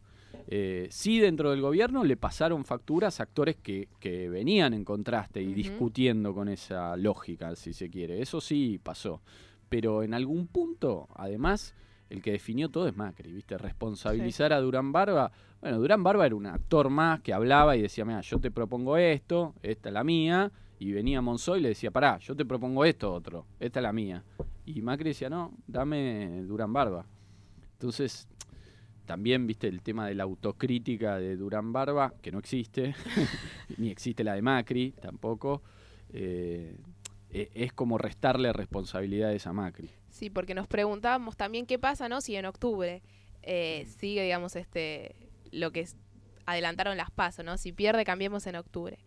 [0.48, 5.40] Eh, sí, dentro del gobierno le pasaron facturas a actores que, que venían en contraste
[5.40, 8.20] y discutiendo con esa lógica, si se quiere.
[8.20, 9.22] Eso sí pasó.
[9.68, 11.76] Pero en algún punto, además,
[12.10, 13.56] el que definió todo es Macri, ¿viste?
[13.56, 15.30] Responsabilizar a Durán Barba.
[15.60, 18.96] Bueno, Durán Barba era un actor más que hablaba y decía, mira, yo te propongo
[18.96, 20.50] esto, esta es la mía.
[20.84, 23.94] Y venía Monzó y le decía, pará, yo te propongo esto otro, esta es la
[23.94, 24.22] mía.
[24.66, 27.06] Y Macri decía, no, dame Durán Barba.
[27.72, 28.28] Entonces,
[29.06, 32.94] también, viste, el tema de la autocrítica de Durán Barba, que no existe,
[33.78, 35.62] ni existe la de Macri tampoco,
[36.12, 36.76] eh,
[37.30, 39.88] e- es como restarle responsabilidades a Macri.
[40.10, 42.20] Sí, porque nos preguntábamos también qué pasa, ¿no?
[42.20, 43.00] Si en octubre
[43.40, 45.16] eh, sigue, digamos, este
[45.50, 45.88] lo que
[46.44, 47.56] adelantaron las pasos, ¿no?
[47.56, 48.98] Si pierde, cambiemos en octubre.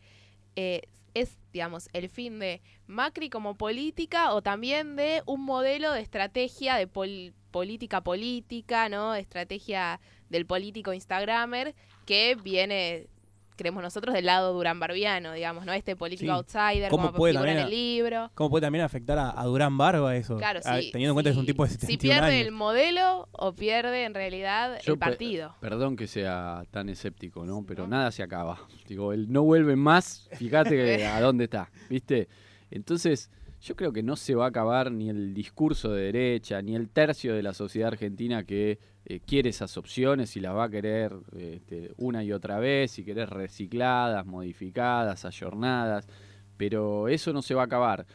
[0.56, 0.82] Eh,
[1.22, 6.76] es, digamos, el fin de Macri como política o también de un modelo de estrategia
[6.76, 9.16] de pol- política política, ¿no?
[9.16, 10.00] Estrategia
[10.30, 11.76] del político Instagramer
[12.06, 13.08] que viene,
[13.58, 15.74] creemos nosotros, del lado Durán Barbiano, digamos, ¿no?
[15.74, 16.38] Este político Sí.
[16.38, 18.32] outsider, ¿Cómo como puede figura en el libro.
[18.36, 20.38] ¿Cómo puede también afectar a, a Durán Barba eso?
[20.38, 20.92] Claro, Ah, sí.
[20.92, 22.48] Teniendo en cuenta que es un tipo de Si 71 pierde años.
[22.48, 25.56] el modelo o pierde en realidad Yo el pe- partido.
[25.60, 27.66] Perdón que sea tan escéptico, ¿no?
[27.68, 27.90] Pero No.
[27.98, 28.60] nada se acaba.
[28.88, 32.28] Digo, él no vuelve más, fíjate a dónde está, ¿viste?
[32.72, 33.30] Entonces,
[33.62, 36.90] yo creo que no se va a acabar ni el discurso de derecha, ni el
[36.90, 41.14] tercio de la sociedad argentina que eh, quiere esas opciones y las va a querer
[41.36, 46.08] este, una y otra vez, y querer recicladas, modificadas, ayornadas,
[46.56, 48.06] pero eso no se va a acabar.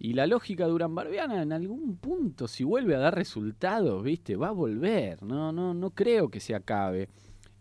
[0.00, 4.36] Y la lógica Durán Barbiana en algún punto, si vuelve a dar resultados, ¿viste?
[4.36, 5.22] Va a volver.
[5.22, 7.08] No, no, no creo que se acabe.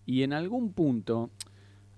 [0.05, 1.31] Y en algún punto,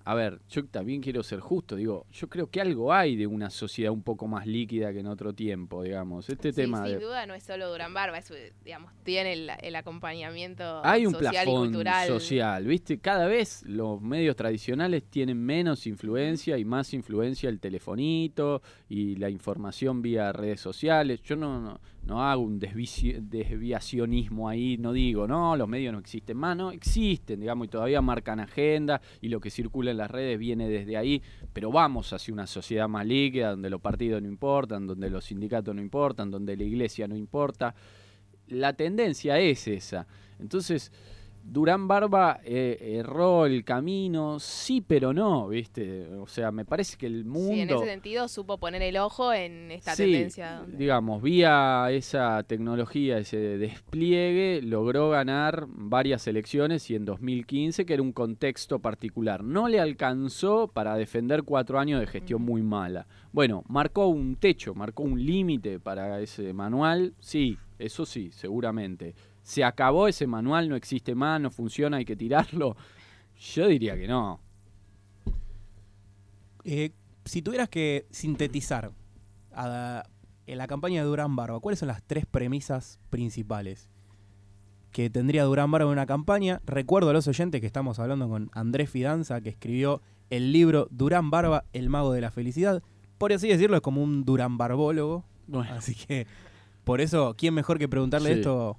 [0.04, 3.50] a ver, yo también quiero ser justo, digo, yo creo que algo hay de una
[3.50, 6.28] sociedad un poco más líquida que en otro tiempo, digamos.
[6.28, 7.04] Este Sí, tema sin de...
[7.04, 11.12] duda no es solo Durán Barba, es, eh, digamos, tiene el, el acompañamiento Hay un
[11.12, 12.06] social y plafón cultural.
[12.08, 12.98] social, ¿viste?
[12.98, 19.30] Cada vez los medios tradicionales tienen menos influencia y más influencia el telefonito y la
[19.30, 21.20] información vía redes sociales.
[21.22, 26.36] Yo no, no, no hago un desviacionismo ahí, no digo, no, los medios no existen
[26.36, 30.38] más, no, existen, digamos, y todavía marcan agenda y lo que circula en las redes
[30.38, 34.86] viene desde ahí, pero vamos hacia una sociedad más líquida, donde los partidos no importan,
[34.86, 37.74] donde los sindicatos no importan, donde la iglesia no importa
[38.50, 40.06] la tendencia es esa.
[40.38, 40.92] Entonces,
[41.50, 46.06] Durán Barba eh, erró el camino, sí, pero no, ¿viste?
[46.14, 47.52] O sea, me parece que el mundo...
[47.54, 50.60] Sí, en ese sentido supo poner el ojo en esta Sí, tendencia.
[50.60, 57.94] donde- digamos, vía esa tecnología, ese despliegue, logró ganar varias elecciones y en 2015, que
[57.94, 63.08] era un contexto particular, no le alcanzó para defender cuatro años de gestión muy mala.
[63.32, 69.14] Bueno, marcó un techo, marcó un límite para ese manual, sí, eso sí, seguramente.
[69.50, 70.68] ¿Se acabó ese manual?
[70.68, 71.40] ¿No existe más?
[71.40, 71.96] ¿No funciona?
[71.96, 72.76] ¿Hay que tirarlo?
[73.36, 74.38] Yo diría que no.
[76.64, 76.92] Eh,
[77.24, 78.92] si tuvieras que sintetizar
[79.52, 80.04] a-
[80.46, 83.88] en la campaña de Durán Barba, ¿cuáles son las tres premisas principales
[84.92, 86.60] que tendría Durán Barba en una campaña?
[86.64, 91.30] Recuerdo a los oyentes que estamos hablando con Andrés Fidanza, que escribió el libro Durán
[91.30, 92.84] Barba, el mago de la felicidad.
[93.18, 95.24] Por así decirlo, es como un Durán Barbólogo.
[95.48, 95.72] Bueno.
[95.74, 96.28] Así que,
[96.84, 98.38] por eso, ¿quién mejor que preguntarle Sí.
[98.38, 98.76] esto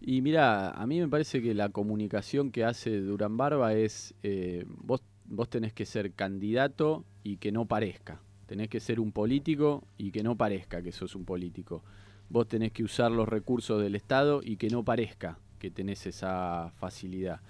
[0.00, 4.64] Y mira, a mí me parece que la comunicación que hace Durán Barba es, eh,
[4.68, 8.20] vos, vos tenés que ser candidato y que no parezca.
[8.46, 11.82] Tenés que ser un político y que no parezca que sos un político.
[12.28, 16.72] Vos tenés que usar los recursos del Estado y que no parezca que tenés esa
[16.76, 17.40] facilidad.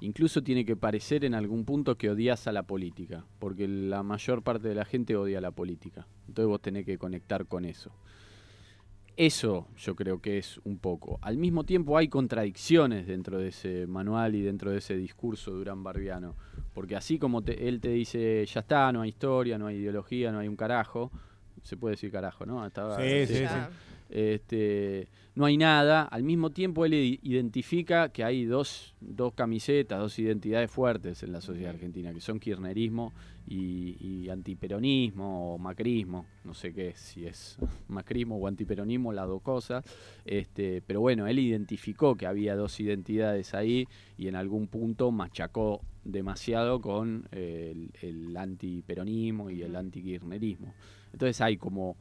[0.00, 4.42] Incluso tiene que parecer en algún punto que odias a la política, porque la mayor
[4.42, 6.06] parte de la gente odia a la política.
[6.26, 7.92] Entonces vos tenés que conectar con eso.
[9.16, 11.18] Eso yo creo que es un poco.
[11.22, 15.82] Al mismo tiempo hay contradicciones dentro de ese manual y dentro de ese discurso Durán
[15.82, 16.34] Barbiano.
[16.74, 20.32] Porque así como te- él te dice, ya está, no hay historia, no hay ideología,
[20.32, 21.10] no hay un carajo.
[21.62, 22.62] Se puede decir carajo, ¿no?
[22.62, 23.70] Hasta- Sí, sí, Ya.
[24.12, 26.02] Este, no hay nada.
[26.02, 31.40] Al mismo tiempo él identifica que hay dos, dos camisetas, dos identidades fuertes en la
[31.40, 33.14] sociedad argentina, que son kirchnerismo
[33.46, 36.26] y, y antiperonismo o macrismo.
[36.44, 37.56] No sé qué es, si es
[37.88, 39.84] macrismo o antiperonismo, las dos cosas.
[40.26, 45.80] Este, pero bueno, él identificó que había dos identidades ahí y en algún punto machacó
[46.04, 47.72] demasiado con eh,
[48.02, 50.74] el, el antiperonismo y el antikirchnerismo.
[51.12, 51.96] Entonces hay como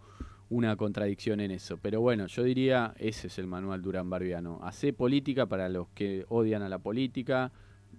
[0.52, 1.78] una contradicción en eso.
[1.78, 4.60] Pero bueno, yo diría, ese es el manual Durán Barbiano.
[4.62, 7.54] Hacé política para los que odian a la política.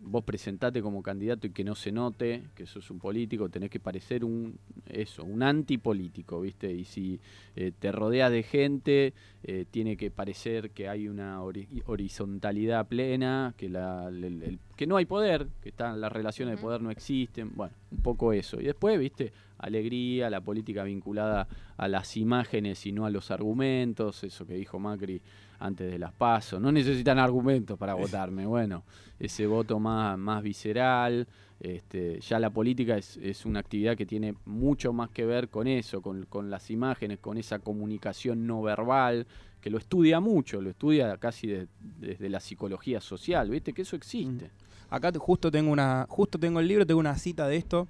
[0.05, 3.79] Vos presentate como candidato y que no se note que sos un político, tenés que
[3.79, 6.73] parecer un eso, un antipolítico, ¿viste?
[6.73, 7.21] Y si
[7.55, 13.55] eh, te rodeas de gente, eh, tiene que parecer que hay una ori- horizontalidad plena,
[13.57, 16.91] que la, el- el- que no hay poder, que están las relaciones de poder no
[16.91, 18.61] existen, bueno, un poco eso.
[18.61, 19.33] Y después, ¿viste?
[19.59, 24.79] Alegría, la política vinculada a las imágenes y no a los argumentos, eso que dijo
[24.81, 25.23] Macri
[25.65, 26.61] antes de las pasos.
[26.61, 28.47] No necesitan argumentos para votarme.
[28.47, 28.83] Bueno,
[29.19, 31.27] ese voto más, más visceral.
[31.61, 35.69] Este, ya la política es, es una actividad que tiene mucho más que ver con
[35.69, 39.29] eso, con, con las imágenes, con esa comunicación no verbal,
[39.61, 41.69] que lo estudia mucho, lo estudia casi de-
[42.01, 43.73] desde la psicología social, ¿viste?
[43.73, 44.51] Que eso existe.
[44.91, 47.87] Acá te- justo tengo una, justo tengo el libro, tengo una cita de esto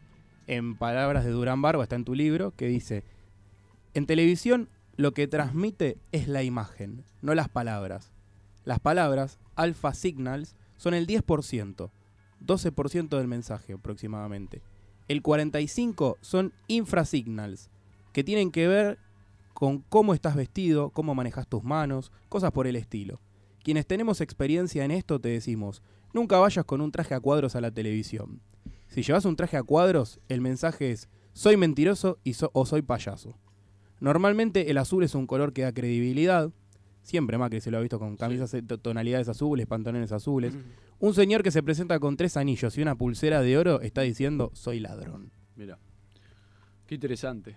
[0.46, 3.04] en palabras de Durán Barba, está en tu libro, que dice,
[3.94, 8.12] en televisión lo que transmite es la imagen, no las palabras.
[8.64, 11.90] Las palabras, alpha signals, son el 10%,
[12.44, 14.62] 12% del mensaje aproximadamente.
[15.08, 17.70] El 45% son infrasignals,
[18.12, 18.98] que tienen que ver
[19.54, 23.20] con cómo estás vestido, cómo manejas tus manos, cosas por el estilo.
[23.62, 27.60] Quienes tenemos experiencia en esto te decimos, nunca vayas con un traje a cuadros a
[27.60, 28.40] la televisión.
[28.88, 33.38] Si llevas un traje a cuadros, el mensaje es, soy mentiroso y o soy payaso.
[34.02, 36.50] Normalmente el azul es un color que da credibilidad.
[37.02, 40.54] Siempre Macri se lo ha visto con camisas de to- tonalidades azules, pantalones azules.
[40.98, 44.50] Un señor que se presenta con tres anillos y una pulsera de oro está diciendo,
[44.54, 45.30] soy ladrón.
[45.56, 45.78] Mira.
[46.86, 47.56] Qué interesante.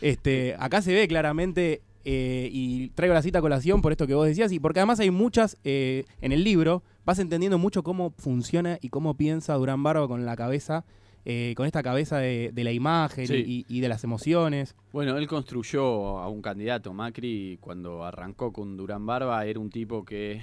[0.00, 4.14] Este, acá se ve claramente, eh, y traigo la cita a colación por esto que
[4.14, 8.12] vos decías, y porque además hay muchas, eh, en el libro, vas entendiendo mucho cómo
[8.16, 10.84] funciona y cómo piensa Durán Barba con la cabeza,
[11.30, 13.44] eh, con esta cabeza de, de la imagen Sí.
[13.46, 14.74] y, y de las emociones.
[14.92, 20.04] Bueno, él construyó a un candidato, Macri, cuando arrancó con Durán Barba, era un tipo
[20.04, 20.40] que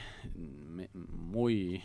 [0.94, 1.82] muy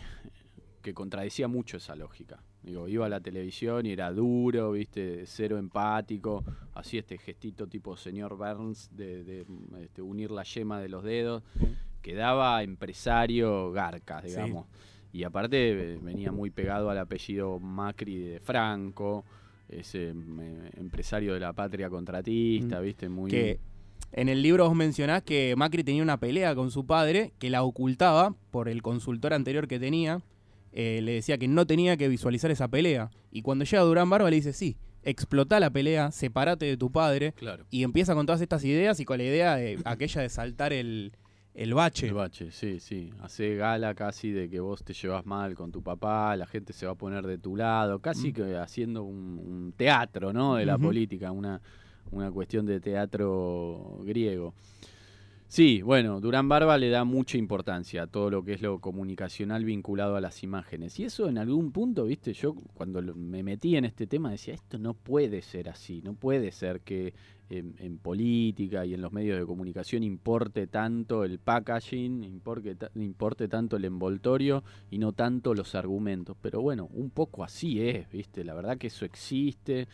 [0.83, 2.43] que contradecía mucho esa lógica.
[2.63, 7.97] Digo, iba a la televisión y era duro, viste, cero empático, hacía este gestito tipo
[7.97, 9.47] señor Burns de, de,
[9.83, 11.43] este, unir la yema de los dedos,
[12.03, 14.35] quedaba empresario garca, Sí.
[15.13, 19.25] Y aparte eh, venía muy pegado al apellido Macri de Franco,
[19.69, 22.85] ese eh, empresario de la patria contratista, Mm.
[22.85, 23.31] viste, muy...
[23.31, 23.59] Que
[24.13, 27.63] en el libro vos mencionás que Macri tenía una pelea con su padre, que la
[27.63, 30.21] ocultaba por el consultor anterior que tenía.
[30.73, 33.11] Eh, le decía que no tenía que visualizar esa pelea.
[33.31, 37.33] Y cuando llega Durán Barba le dice, sí, explotá la pelea, separate de tu padre.
[37.33, 37.65] Claro.
[37.71, 41.13] Y empieza con todas estas ideas y con la idea de aquella de saltar el,
[41.55, 42.07] el bache.
[42.09, 43.11] El bache, sí, sí.
[43.21, 46.87] Hace gala casi de que vos te llevas mal con tu papá, la gente se
[46.87, 48.33] va a poner de tu lado, casi Mm.
[48.35, 50.55] que haciendo un, un teatro, ¿no?
[50.57, 51.61] De la política, una,
[52.13, 54.55] una cuestión de teatro griego.
[55.49, 59.65] Sí, bueno, Durán Barba le da mucha importancia a todo lo que es lo comunicacional
[59.65, 60.97] vinculado a las imágenes.
[61.01, 64.79] Y eso en algún punto, viste, yo cuando me metí en este tema decía, esto
[64.79, 67.15] no puede ser así, no puede ser que
[67.51, 72.91] en, en política y en los medios de comunicación importe tanto el packaging, importe, ta-
[72.95, 76.37] importe tanto el envoltorio y no tanto los argumentos.
[76.41, 79.89] Pero bueno, un poco así es, viste, la verdad que eso existe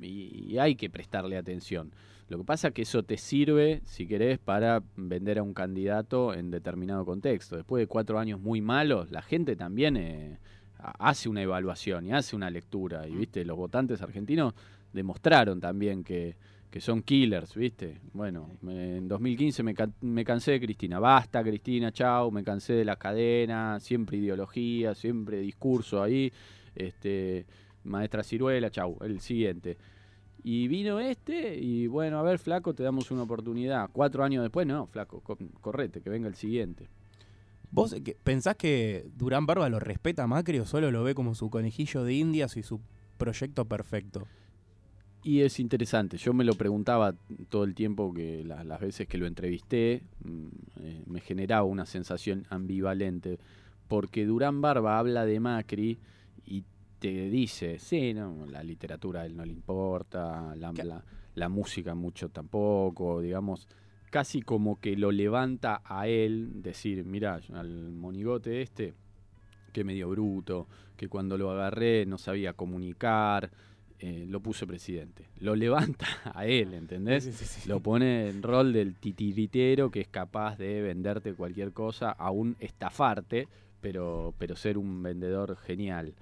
[0.00, 1.90] y, y hay que prestarle atención.
[2.28, 6.32] Lo que pasa es que eso te sirve, si querés, para vender a un candidato
[6.34, 7.56] en determinado contexto.
[7.56, 10.38] Después de cuatro años muy malos, la gente también eh,
[10.78, 13.06] ha- hace una evaluación y hace una lectura.
[13.06, 14.54] Y, viste, los votantes argentinos
[14.92, 16.36] demostraron también que,
[16.74, 18.00] que son killers, viste.
[18.14, 20.98] Bueno, me- en 2015 me, me cansé de Cristina.
[20.98, 22.32] Basta, Cristina, chau.
[22.32, 26.32] Me cansé de la cadena, siempre ideología, siempre discurso ahí.
[26.74, 27.46] Este,
[27.84, 28.98] maestra Ciruela, chau.
[29.02, 29.78] El siguiente.
[30.42, 33.88] Y vino este y bueno, a ver, flaco, te damos una oportunidad.
[33.92, 36.88] Cuatro años después, no, flaco, co- correte, que venga el siguiente.
[37.70, 41.50] ¿Vos pensás que Durán Barba lo respeta a Macri o solo lo ve como su
[41.50, 42.80] conejillo de indias y su
[43.16, 44.26] proyecto perfecto?
[45.26, 47.14] Y es interesante, yo me lo preguntaba
[47.48, 50.46] todo el tiempo que la- las veces que lo entrevisté, mm,
[50.80, 53.38] eh, me generaba una sensación ambivalente,
[53.88, 55.98] porque Durán Barba habla de Macri
[56.44, 56.62] y
[56.98, 62.28] te dice, sí, no, la literatura a él no le importa, la- la música mucho
[62.28, 63.66] tampoco, digamos,
[64.10, 68.92] casi como que lo levanta a él, decir, mira, al monigote este,
[69.72, 73.50] que medio bruto, que cuando lo agarré no sabía comunicar,
[74.06, 75.24] eh, lo puse presidente.
[75.40, 77.24] Lo levanta a él, ¿entendés?
[77.24, 77.66] Sí, sí, sí.
[77.66, 83.48] Lo pone en rol del titiritero que es capaz de venderte cualquier cosa, aún estafarte,
[83.80, 86.12] pero, pero ser un vendedor genial.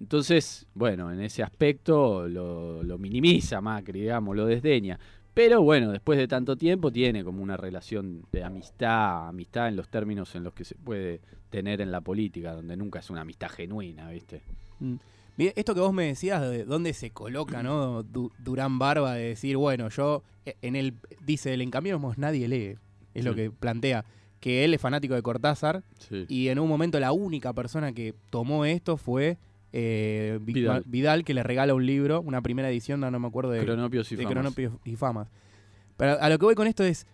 [0.00, 4.98] Entonces, bueno, en ese aspecto lo, lo minimiza Macri, digamos, lo desdeña.
[5.34, 9.90] Pero bueno, después de tanto tiempo tiene como una relación de amistad, amistad en los
[9.90, 13.50] términos en los que se puede tener en la política, donde nunca es una amistad
[13.50, 14.40] genuina, ¿viste?
[14.78, 14.94] Mm.
[15.38, 18.02] Esto que vos me decías de dónde se coloca, ¿no?
[18.02, 22.76] Du- Durán Barba de decir, bueno, yo eh, en el dice el encamiemos nadie lee,
[23.14, 24.04] es lo que plantea
[24.40, 26.24] que él es fanático de Cortázar Sí.
[26.28, 29.36] y en un momento la única persona que tomó esto fue
[29.72, 30.82] eh, Vi- Vidal.
[30.86, 34.10] Vidal, que le regala un libro, una primera edición, no, no me acuerdo de, Cronopios
[34.12, 34.32] y de famas.
[34.34, 35.28] Cronopios y Famas.
[35.96, 37.06] Pero a lo que voy con esto es,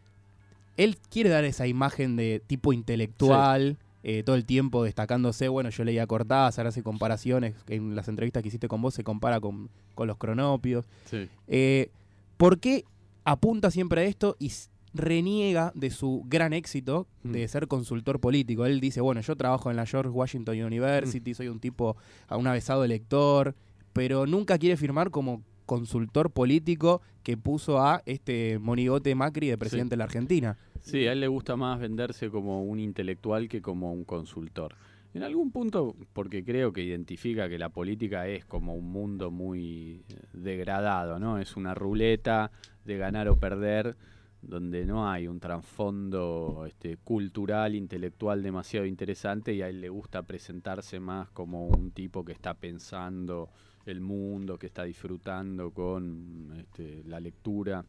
[0.76, 3.76] él quiere dar esa imagen de tipo intelectual,
[4.08, 8.48] eh, todo el tiempo destacándose, bueno, yo leía Cortázar, hace comparaciones, en las entrevistas que
[8.50, 10.86] hiciste con vos se compara con, con los cronopios.
[11.06, 11.28] Sí.
[11.48, 11.90] Eh,
[12.36, 12.84] ¿Por qué
[13.24, 14.52] apunta siempre a esto y
[14.94, 17.48] reniega de su gran éxito de Mm.
[17.48, 18.64] ser consultor político?
[18.64, 21.96] Él dice, bueno, yo trabajo en la George Washington University, soy un tipo,
[22.28, 23.56] a un avesado lector,
[23.92, 29.94] pero nunca quiere firmar como consultor político que puso a este monigote Macri de presidente
[29.94, 30.56] de la Argentina.
[30.86, 34.76] Sí, a él le gusta más venderse como un intelectual que como un consultor.
[35.14, 40.04] En algún punto, porque creo que identifica que la política es como un mundo muy
[40.08, 41.38] eh, degradado, ¿no?
[41.38, 42.52] Es una ruleta
[42.84, 43.96] de ganar o perder,
[44.40, 50.22] donde no hay un trasfondo este, cultural, intelectual demasiado interesante y a él le gusta
[50.22, 53.48] presentarse más como un tipo que está pensando
[53.86, 57.84] el mundo, que está disfrutando con este, la lectura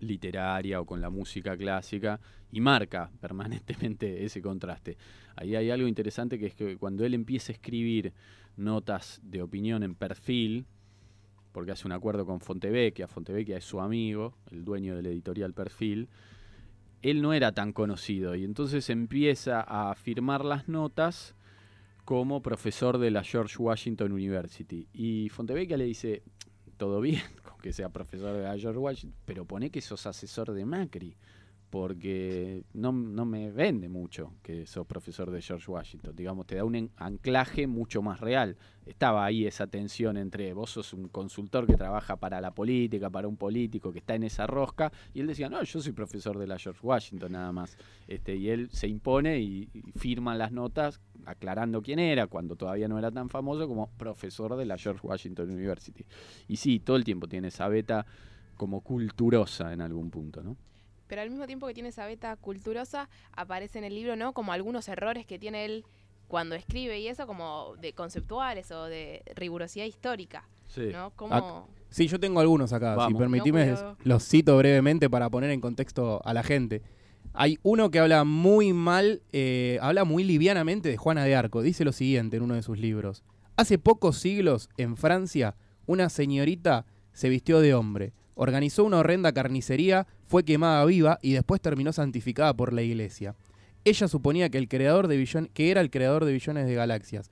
[0.00, 4.96] literaria o con la música clásica y marca permanentemente ese contraste.
[5.36, 8.12] Ahí hay algo interesante que es que cuando él empieza a escribir
[8.56, 10.66] notas de opinión en perfil,
[11.52, 16.08] porque hace un acuerdo con Fontevecchia, Fontevecchia es su amigo, el dueño del editorial Perfil,
[17.02, 21.36] él no era tan conocido y entonces empieza a firmar las notas
[22.04, 24.88] como profesor de la George Washington University.
[24.92, 26.22] Y Fontevecchia le dice,
[26.78, 30.64] todo bien con que sea profesor de George Washington, pero pone que sos asesor de
[30.64, 31.16] Macri,
[31.70, 36.16] porque no, no me vende mucho que sos profesor de George Washington.
[36.16, 38.56] Digamos, te da un anclaje mucho más real.
[38.86, 43.28] Estaba ahí esa tensión entre vos sos un consultor que trabaja para la política, para
[43.28, 46.46] un político que está en esa rosca, y él decía, no, yo soy profesor de
[46.46, 47.76] la George Washington nada más.
[48.06, 52.88] Este, y él se impone y, y firma las notas aclarando quién era, cuando todavía
[52.88, 56.06] no era tan famoso como profesor de la George Washington University.
[56.46, 58.06] Y sí, todo el tiempo tiene esa beta
[58.56, 60.56] como culturosa en algún punto, ¿no?
[61.08, 64.32] Pero al mismo tiempo que tiene esa beta culturosa, aparece en el libro, ¿no?
[64.32, 65.84] Como algunos errores que tiene él
[66.28, 70.90] cuando escribe y eso, como de conceptuales o de rigurosidad histórica, Sí.
[70.92, 71.10] ¿no?
[71.16, 71.68] Como...
[71.88, 76.20] Sí, yo tengo algunos acá, si permitime, No, los cito brevemente para poner en contexto
[76.22, 76.82] a la gente.
[77.32, 81.62] Hay uno que habla muy mal, eh, habla muy livianamente de Juana de Arco.
[81.62, 83.22] Dice lo siguiente en uno de sus libros.
[83.56, 85.56] Hace pocos siglos, en Francia,
[85.86, 91.60] una señorita se vistió de hombre, organizó una horrenda carnicería, fue quemada viva y después
[91.60, 93.34] terminó santificada por la iglesia.
[93.84, 97.30] Ella suponía que, el creador de billon- que era el creador de billones de galaxias,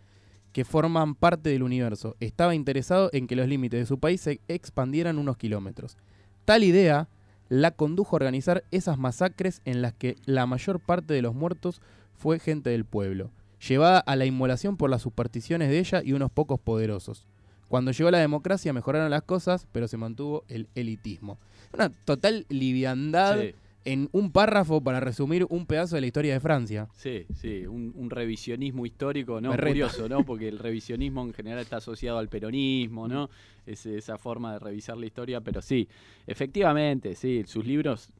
[0.53, 2.17] que forman parte del universo.
[2.19, 5.99] Estaba interesado en que los límites de su país se expandieran unos kilómetros.
[6.47, 7.09] Tal idea
[7.51, 11.83] la condujo a organizar esas masacres en las que la mayor parte de los muertos
[12.15, 13.31] fue gente del pueblo,
[13.69, 17.27] llevada a la inmolación por las supersticiones de ella y unos pocos poderosos.
[17.69, 21.39] Cuando llegó la democracia mejoraron las cosas, pero se mantuvo el elitismo.
[21.73, 23.55] Una total liviandad Sí,
[23.85, 26.89] en un párrafo para resumir un pedazo de la historia de Francia.
[26.97, 29.57] sí, sí, un, un revisionismo histórico, ¿no?
[29.57, 30.25] Curioso, ¿no?
[30.25, 33.31] Porque el revisionismo en general está asociado al peronismo, ¿no?
[33.65, 35.89] Es esa forma de revisar la historia, pero sí,
[36.27, 38.11] efectivamente, sí, sus libros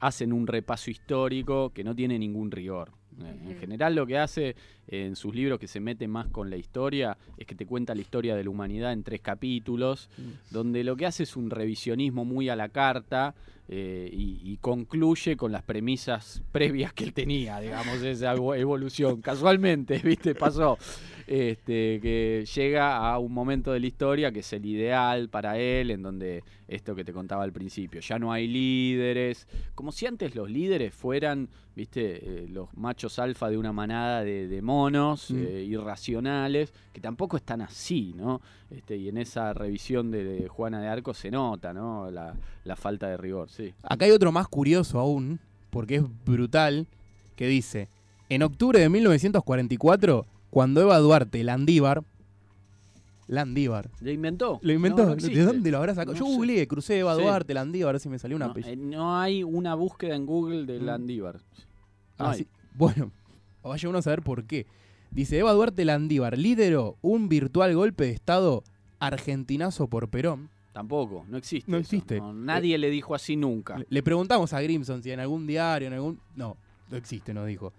[0.00, 2.92] hacen un repaso histórico que no tiene ningún rigor.
[3.20, 4.56] En general lo que hace
[4.86, 8.00] en sus libros que se mete más con la historia es que te cuenta la
[8.00, 10.08] historia de la humanidad en tres capítulos,
[10.50, 13.34] donde lo que hace es un revisionismo muy a la carta
[13.68, 19.20] eh, y, y concluye con las premisas previas que él tenía, digamos, esa evo- evolución.
[19.20, 20.34] Casualmente, ¿viste?
[20.34, 20.78] Pasó.
[21.26, 25.90] Este, que llega a un momento de la historia que es el ideal para él,
[25.90, 30.34] en donde esto que te contaba al principio, ya no hay líderes, como si antes
[30.34, 31.98] los líderes fueran, viste,
[32.44, 35.36] Eh, los machos alfa de una manada de, de monos Mm.
[35.46, 38.40] eh, irracionales, que tampoco están así, ¿no?
[38.70, 42.10] Este, y en esa revisión de, de Juana de Arco se nota, ¿no?
[42.10, 43.74] La, la falta de rigor, sí.
[43.82, 45.38] Acá hay otro más curioso aún,
[45.70, 46.86] porque es brutal,
[47.36, 47.88] que dice,
[48.30, 52.02] en octubre de 1944, cuando Eva Duarte Landívar,
[53.26, 54.58] Landívar, ¿Lo inventó?
[54.62, 56.14] lo inventó, No, no ¿de dónde lo habrá sacado?
[56.14, 57.20] No Yo googleé, crucé Eva Sí.
[57.22, 60.64] Duarte Landívar, a ver si me salió una eh, no hay una búsqueda en Google
[60.64, 60.84] de Mm.
[60.84, 61.34] Landívar.
[62.18, 62.46] No Ah, sí.
[62.74, 63.10] Bueno,
[63.62, 64.66] vaya uno a saber por qué.
[65.10, 68.64] Dice, Eva Duarte Landívar lideró un virtual golpe de Estado
[68.98, 70.48] argentinazo por Perón.
[70.78, 71.68] Tampoco, no existe.
[71.68, 71.86] No eso.
[71.86, 72.20] existe.
[72.20, 73.84] No, nadie le dijo así nunca.
[73.88, 76.20] Le, preguntamos a Grimson si en algún diario, en algún...
[76.36, 76.56] No,
[76.88, 77.72] no existe, nos dijo.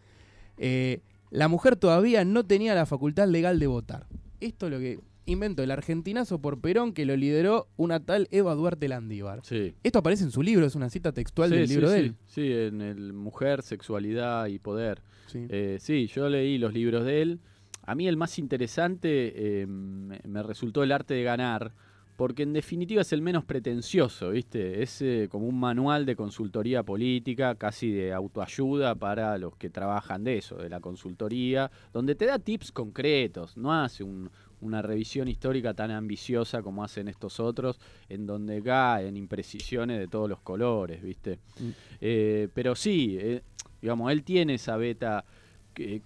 [0.57, 0.99] Eh,
[1.31, 4.05] la mujer todavía no tenía la facultad legal de votar.
[4.41, 8.53] Esto es lo que inventó el argentinazo por Perón que lo lideró una tal Eva
[8.53, 9.45] Duarte Landívar.
[9.45, 9.75] Sí.
[9.81, 12.15] Esto aparece en su libro, es una cita textual Sí, del sí, libro de él.
[12.25, 15.01] Sí, en el Mujer, Sexualidad y Poder.
[15.27, 15.47] Sí.
[15.47, 17.39] Eh, sí, yo leí los libros de él.
[17.83, 21.71] A mí el más interesante eh, me resultó El arte de ganar,
[22.19, 24.83] porque en definitiva es el menos pretencioso, ¿viste?
[24.83, 30.25] Es eh, como un manual de consultoría política, casi de autoayuda para los que trabajan
[30.25, 35.29] de eso, de la consultoría, donde te da tips concretos, no hace un- una revisión
[35.29, 41.01] histórica tan ambiciosa como hacen estos otros, en donde caen imprecisiones de todos los colores,
[41.01, 41.39] ¿viste?
[41.57, 41.69] Mm.
[42.01, 43.43] Eh, pero sí, eh,
[43.81, 45.23] digamos, él tiene esa beta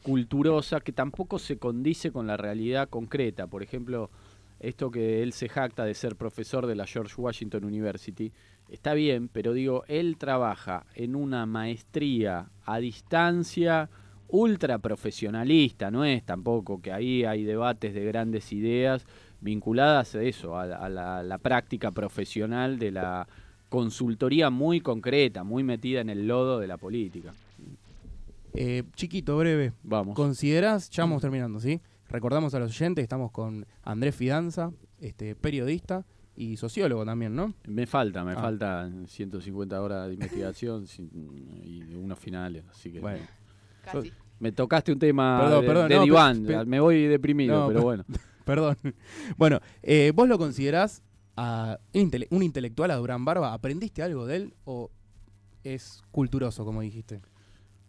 [0.03, 3.47] culturosa que tampoco se condice con la realidad concreta.
[3.47, 4.11] Por ejemplo,
[4.63, 8.31] esto que él se jacta de ser profesor de la George Washington University,
[8.69, 13.89] está bien, pero digo, él trabaja en una maestría a distancia
[14.29, 19.05] ultra profesionalista, no es tampoco que ahí hay debates de grandes ideas
[19.41, 23.27] vinculadas a eso, a, la- a la, la práctica profesional de la
[23.69, 27.33] consultoría muy concreta, muy metida en el lodo de la política.
[28.55, 29.73] Eh, chiquito, breve.
[29.83, 30.15] Vamos.
[30.15, 31.79] ¿Considerás, ya vamos terminando, ¿sí?
[32.13, 36.05] Recordamos a los oyentes, estamos con Andrés Fidanza, este, periodista
[36.35, 37.55] y sociólogo también, ¿no?
[37.67, 38.35] Me falta, me Ah.
[38.35, 40.85] faltan 150 horas de investigación
[41.63, 43.25] y unos finales, así que Bueno.
[43.83, 44.13] Casi.
[44.39, 47.61] me tocaste un tema Perdón, de, perdón, de no, pe- diván, pe- me voy deprimido,
[47.61, 48.05] No, pero pe- bueno.
[48.45, 48.77] Perdón.
[49.37, 51.01] Bueno, eh, ¿vos lo considerás
[51.35, 51.79] a
[52.29, 53.53] un intelectual a Durán Barba?
[53.53, 54.91] ¿Aprendiste algo de él o
[55.63, 57.21] es culturoso, como dijiste?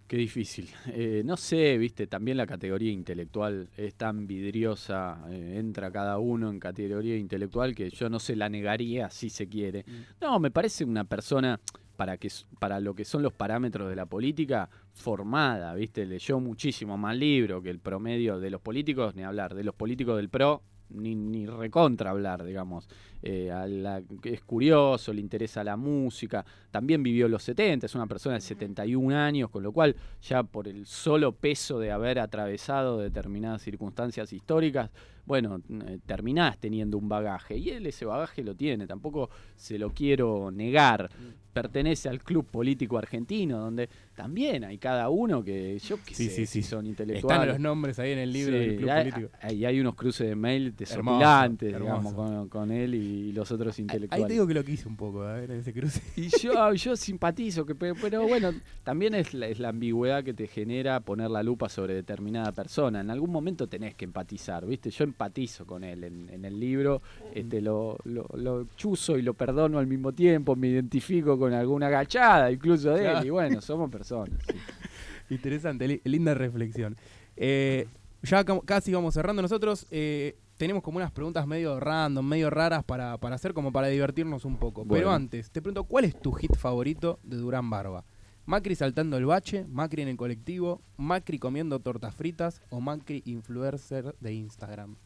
[0.07, 0.69] Qué difícil.
[0.87, 6.51] Eh, no sé, viste, también la categoría intelectual es tan vidriosa, eh, entra cada uno
[6.51, 9.85] en categoría intelectual que yo no se la negaría si se quiere.
[10.21, 11.59] No, me parece una persona
[11.97, 12.29] para que
[12.59, 17.63] para lo que son los parámetros de la política formada, viste, leyó muchísimo más libro
[17.63, 20.63] que el promedio de los políticos, ni hablar, de los políticos del PRO
[20.95, 22.89] ni, ni recontra hablar, digamos.
[23.23, 28.07] Eh, a la- es curioso, le interesa la música, también vivió los 70, es una
[28.07, 32.99] persona de 71 años, con lo cual ya por el solo peso de haber atravesado
[32.99, 34.91] determinadas circunstancias históricas,
[35.27, 37.57] bueno, eh, terminás teniendo un bagaje.
[37.57, 41.11] Y él ese bagaje lo tiene, tampoco se lo quiero negar.
[41.53, 46.31] Pertenece al club político argentino, donde también hay cada uno que, yo qué Sí, sé,
[46.35, 46.69] sí, si sí.
[46.69, 47.47] son Están intelectuales.
[47.47, 49.37] los nombres ahí en el libro del club hay, político.
[49.41, 51.85] hay- hay unos cruces de mail desopilantes, hermoso.
[51.85, 54.27] digamos, con, con él y los otros Ahí intelectuales.
[54.27, 56.01] te digo que lo quise un poco, a ver, ese cruce.
[56.17, 58.51] Y yo, yo simpatizo, que, pe- pero bueno,
[58.83, 63.01] también es la, es la ambigüedad que te genera poner la lupa sobre determinada persona.
[63.01, 64.91] En algún momento tenés que empatizar, ¿viste?
[64.91, 67.01] Yo empatizo con él en, en el libro,
[67.33, 71.87] este, lo, lo, lo chuzo y lo perdono al mismo tiempo, me identifico con alguna
[71.87, 74.39] agachada incluso de él, y bueno, somos personas.
[74.51, 74.57] sí.
[75.31, 76.97] Interesante, li- linda reflexión.
[77.37, 77.87] Eh,
[78.23, 79.41] ya casi vamos cerrando.
[79.41, 83.87] Nosotros eh, tenemos como unas preguntas medio random, medio raras para, para hacer, como para
[83.89, 84.85] divertirnos un poco.
[84.87, 88.05] Pero antes, te pregunto, ¿cuál es tu hit favorito de Durán Barba?
[88.47, 94.15] Macri saltando el bache, Macri en el colectivo, Macri comiendo tortas fritas o Macri influencer
[94.21, 94.97] de Instagram.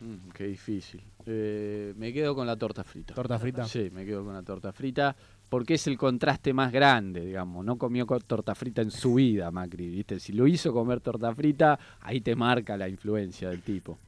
[0.00, 1.02] Mm, qué difícil.
[1.26, 3.14] Eh, me quedo con la torta frita.
[3.14, 3.66] ¿Torta frita?
[3.66, 5.16] Sí, me quedo con la torta frita
[5.48, 7.64] porque es el contraste más grande, digamos.
[7.64, 10.20] No comió co- torta frita en su vida, Macri, ¿viste?
[10.20, 13.98] Si lo hizo comer torta frita, ahí te marca la influencia del tipo.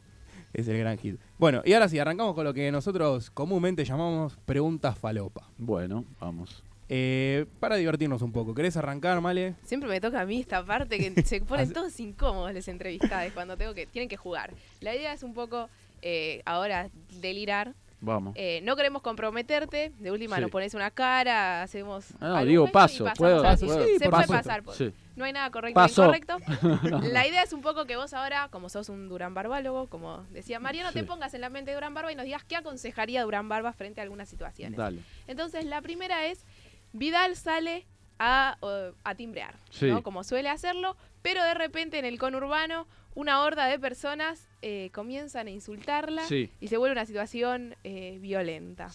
[0.52, 1.16] Es el gran hit.
[1.38, 5.48] Bueno, y ahora sí, arrancamos con lo que nosotros comúnmente llamamos preguntas falopa.
[5.58, 6.62] Bueno, vamos.
[6.92, 8.52] Eh, para divertirnos un poco.
[8.52, 9.54] ¿Querés arrancar, Male?
[9.62, 13.56] Siempre me toca a mí esta parte que se ponen todos incómodos los entrevistados cuando
[13.56, 14.52] tengo que tienen que jugar.
[14.80, 15.68] La idea es un poco
[16.02, 16.88] eh, ahora
[17.20, 17.74] delirar.
[18.02, 18.32] Vamos.
[18.34, 19.92] Eh, no queremos comprometerte.
[19.98, 20.42] De última Sí.
[20.42, 22.06] nos pones una cara, hacemos.
[22.18, 23.86] Ah, no, digo paso, puedo, puedo, siguiente.
[23.86, 24.62] sí, Se puede pasar.
[24.62, 24.78] pues.
[24.78, 24.92] Sí.
[25.16, 26.04] No hay nada correcto ni Paso.
[26.04, 26.38] incorrecto.
[27.12, 30.58] La idea es un poco que vos ahora, como sos un Durán Barbálogo, como decía
[30.58, 31.00] Mariano, Sí.
[31.00, 33.74] te pongas en la mente de Durán Barba y nos digas qué aconsejaría Durán Barba
[33.74, 34.78] frente a algunas situaciones.
[34.78, 35.00] Dale.
[35.26, 36.46] Entonces, la primera es,
[36.92, 37.86] Vidal sale
[38.18, 38.58] a,
[39.04, 39.86] a timbrear, Sí.
[39.86, 40.02] ¿no?
[40.02, 45.46] como suele hacerlo, pero de repente en el conurbano una horda de personas eh, comienzan
[45.46, 46.50] a insultarla Sí.
[46.60, 48.88] y se vuelve una situación eh, violenta.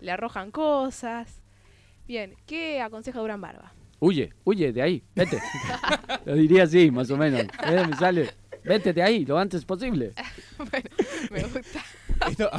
[0.00, 1.42] Le arrojan cosas.
[2.06, 3.72] Bien, ¿qué aconseja Durán Barba?
[4.00, 5.38] Huye, huye de ahí, vete.
[6.24, 7.42] lo diría así, más o menos.
[7.42, 8.30] Eh, me sale.
[8.64, 10.12] Vete de ahí lo antes posible.
[10.58, 10.88] bueno,
[11.30, 11.80] me gusta.
[12.30, 12.50] Esto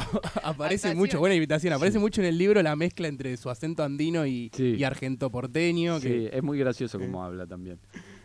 [0.42, 2.00] aparece mucho, buena invitación, aparece Sí.
[2.00, 4.74] mucho en el libro la mezcla entre su acento andino y, Sí.
[4.76, 6.00] y argento porteño.
[6.00, 7.78] Sí, que- es muy gracioso como habla también.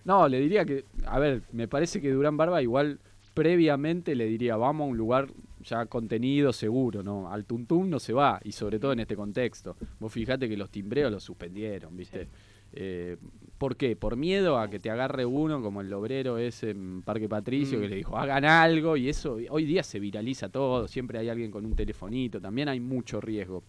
[0.04, 3.00] No, le diría que, a ver, me parece que Durán Barba igual
[3.34, 5.28] previamente le diría, vamos a un lugar
[5.64, 7.32] ya contenido, seguro, ¿no?
[7.32, 9.76] Al tuntum no se va, y sobre todo en este contexto.
[10.00, 12.28] Vos fijate que los timbreos los suspendieron, ¿viste?
[12.74, 13.18] Eh,
[13.58, 13.96] ¿Por qué?
[13.96, 17.82] Por miedo a que te agarre uno como el obrero ese en Parque Patricio Mm.
[17.82, 21.50] que le dijo, hagan algo, y eso hoy día se viraliza todo, siempre hay alguien
[21.50, 23.64] con un telefonito, también hay mucho riesgo.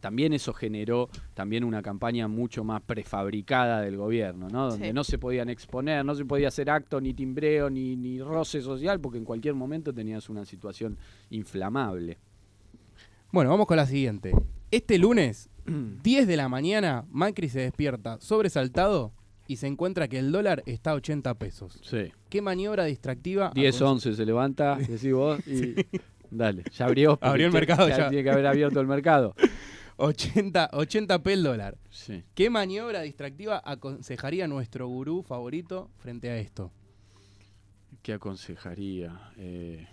[0.00, 4.70] También eso generó también una campaña mucho más prefabricada del gobierno, ¿no?
[4.70, 4.92] Donde Sí.
[4.94, 8.98] no se podían exponer, no se podía hacer acto, ni timbreo, ni, ni roce social,
[9.00, 10.96] porque en cualquier momento tenías una situación
[11.28, 12.16] inflamable.
[13.32, 14.32] Bueno, vamos con la siguiente.
[14.70, 15.50] Este lunes,
[16.02, 19.12] 10 de la mañana, Macri se despierta sobresaltado
[19.48, 21.78] y se encuentra que el dólar está a 80 pesos.
[21.82, 22.10] Sí.
[22.28, 23.52] ¿Qué maniobra distractiva?
[23.54, 25.74] 10, aconse- 11 se levanta, decís vos, y
[26.30, 27.18] dale, ya abrió.
[27.22, 28.08] Abrió el mercado ya.
[28.08, 29.34] Tiene que haber abierto el mercado.
[29.98, 31.78] 80, 80 p el dólar.
[31.90, 32.22] Sí.
[32.34, 36.70] ¿Qué maniobra distractiva aconsejaría nuestro gurú favorito frente a esto?
[38.02, 39.32] ¿Qué aconsejaría?
[39.38, 39.86] Eh,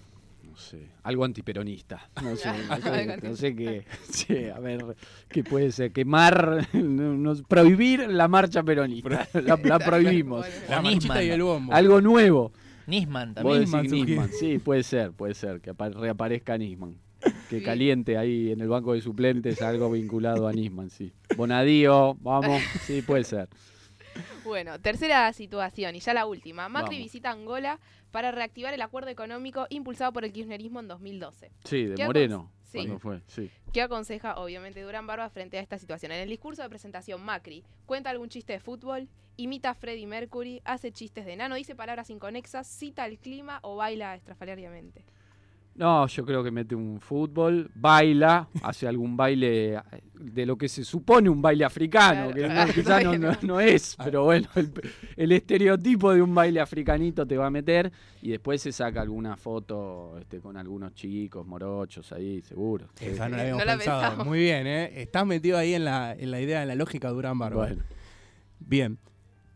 [0.53, 2.09] no sé, algo antiperonista.
[2.21, 3.85] No sé, no sé, Algo no sé qué.
[4.09, 4.95] Sí, a ver,
[5.29, 5.91] ¿qué puede ser?
[5.91, 9.27] Quemar, no- prohibir la marcha peronista.
[9.33, 10.45] La, la prohibimos.
[10.69, 11.23] La marchita Nisman.
[11.25, 11.73] y el bombo.
[11.73, 12.51] Algo nuevo.
[12.85, 13.61] Nisman también.
[13.81, 14.29] Nisman.
[14.31, 16.95] Sí, puede ser, puede ser, que apa- reaparezca Nisman.
[17.49, 17.65] Que Sí.
[17.65, 21.13] caliente ahí en el banco de suplentes algo vinculado a Nisman, sí.
[21.37, 23.47] Bonadío, vamos, sí, puede ser.
[24.43, 26.69] Bueno, tercera situación y ya la última.
[26.69, 27.03] Macri Vamos.
[27.05, 27.79] visita Angola
[28.13, 31.51] para reactivar el acuerdo económico impulsado por el kirchnerismo en 2012.
[31.63, 32.51] Sí, de ¿Qué Moreno.
[32.61, 32.77] sí.
[32.77, 33.21] ¿Cuándo fue?
[33.25, 33.49] Sí.
[33.73, 36.11] ¿Qué aconseja, obviamente, Durán Barba frente a esta situación?
[36.11, 40.61] En el discurso de presentación, Macri cuenta algún chiste de fútbol, imita a Freddie Mercury,
[40.63, 45.03] hace chistes de nano, dice palabras inconexas, cita el clima o baila estrafalariamente.
[45.75, 49.79] No, yo creo que mete un fútbol, baila, hace algún baile
[50.13, 52.35] de lo que se supone un baile africano, Claro.
[52.35, 53.31] que no- quizás no, bueno.
[53.31, 54.71] no- no es, pero bueno, el,
[55.17, 59.35] el estereotipo de un baile africanito te va a meter y después se saca alguna
[59.35, 62.87] foto este, con algunos chicos morochos ahí, seguro.
[63.01, 64.01] Esa no la Eh, habíamos no la pensado.
[64.01, 64.27] pensamos.
[64.27, 65.01] Muy bien, ¿eh?
[65.01, 67.65] Estás metido ahí en la, en la idea, en la lógica de Durán Barba.
[67.65, 67.81] Bueno,
[68.59, 68.97] Bien.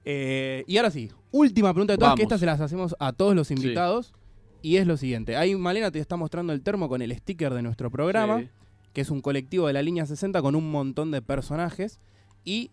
[0.03, 3.35] Eh, y ahora sí, última pregunta de todas, que estas se las hacemos a todos
[3.35, 4.13] los invitados.
[4.61, 5.35] Y es lo siguiente.
[5.35, 8.49] Ahí Malena te está mostrando el termo con el sticker de nuestro programa, sí.
[8.93, 11.99] que es un colectivo de la línea 60 con un montón de personajes.
[12.43, 12.71] Y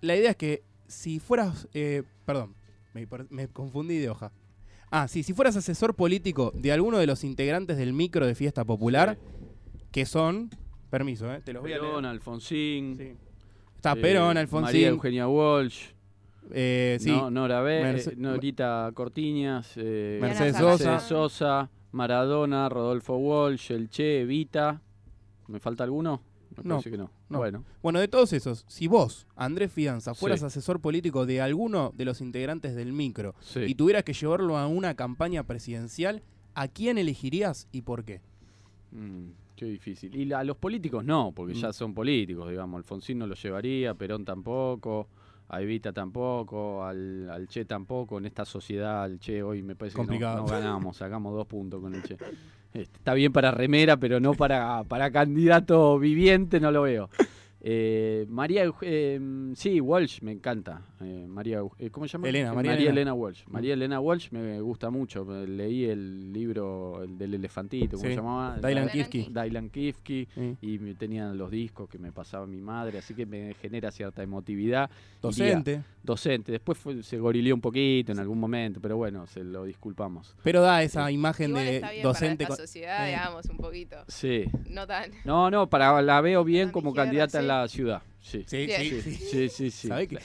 [0.00, 1.68] la idea es que si fueras...
[1.72, 2.54] eh, perdón,
[3.30, 4.32] me, confundí de hoja.
[4.90, 8.64] Ah, sí, si fueras asesor político de alguno de los integrantes del micro de Fiesta
[8.64, 9.18] Popular,
[9.90, 10.50] que son,
[10.90, 12.12] permiso, eh, te los voy a Perón, leer.
[12.12, 12.96] Alfonsín.
[12.96, 13.12] Sí.
[13.76, 15.91] Está eh, Perón, María Alfonsín, Eugenia Walsh.
[16.50, 19.72] Eh, sí, No- Nora B, Merce- eh, Norita Cortiñas.
[19.76, 20.68] eh, Mercedes Sosa.
[20.90, 24.80] Mercedes Sosa, Maradona, Rodolfo Walsh, El Che, Evita.
[25.48, 26.22] ¿Me falta alguno?
[26.56, 27.10] Me No, parece que no.
[27.30, 27.38] no.
[27.38, 30.46] Bueno, Bueno, de todos esos, si vos, Andrés Fidanza, fueras Sí.
[30.46, 33.60] asesor político de alguno de los integrantes del micro sí.
[33.66, 36.22] y tuvieras que llevarlo a una campaña presidencial,
[36.54, 38.20] ¿a quién elegirías y por qué?
[38.90, 40.14] Mm, qué difícil.
[40.14, 41.56] Y a los políticos no, porque Mm.
[41.58, 42.76] ya son políticos, digamos.
[42.78, 45.08] Alfonsín no lo llevaría, Perón tampoco,
[45.52, 48.16] a Evita tampoco, al, al Che tampoco.
[48.18, 50.36] En esta sociedad, al Che hoy me parece Complicado.
[50.36, 52.16] que no, no ganamos, sacamos dos puntos con el Che.
[52.72, 57.10] Este, está bien para remera, pero no para, para candidato viviente, no lo veo.
[57.64, 59.20] Eh, María, eh,
[59.54, 60.82] sí, Walsh me encanta.
[61.00, 62.28] Eh, María, eh, ¿cómo se llama?
[62.28, 62.90] Elena, María Elena.
[62.90, 63.44] Elena Walsh.
[63.46, 65.24] María Elena Walsh me gusta mucho.
[65.46, 68.08] Leí el libro el del elefantito, ¿cómo Sí.
[68.08, 68.56] se llamaba?
[68.58, 69.28] Dylan Kifke.
[69.30, 70.56] Dylan Kifke Sí.
[70.60, 74.24] y me tenían los discos que me pasaba mi madre, así que me genera cierta
[74.24, 74.90] emotividad.
[74.90, 79.44] Iría Docente, docente, después fue- se gorileó un poquito en algún momento, pero bueno, se
[79.44, 80.34] lo disculpamos.
[80.42, 82.44] pero da esa imagen Igual de está bien docente.
[82.44, 83.10] para esta sociedad, Eh.
[83.10, 83.96] digamos, un poquito.
[84.08, 84.46] Sí.
[84.68, 85.12] No tan...
[85.24, 87.48] No, no, para la veo bien como candidata en sí.
[87.60, 88.02] La ciudad.
[88.20, 88.44] Sí.
[88.46, 89.14] Sí, sí, Sí, sí.
[89.14, 89.88] sí, sí, sí.
[89.88, 90.18] ¿Sabe qué?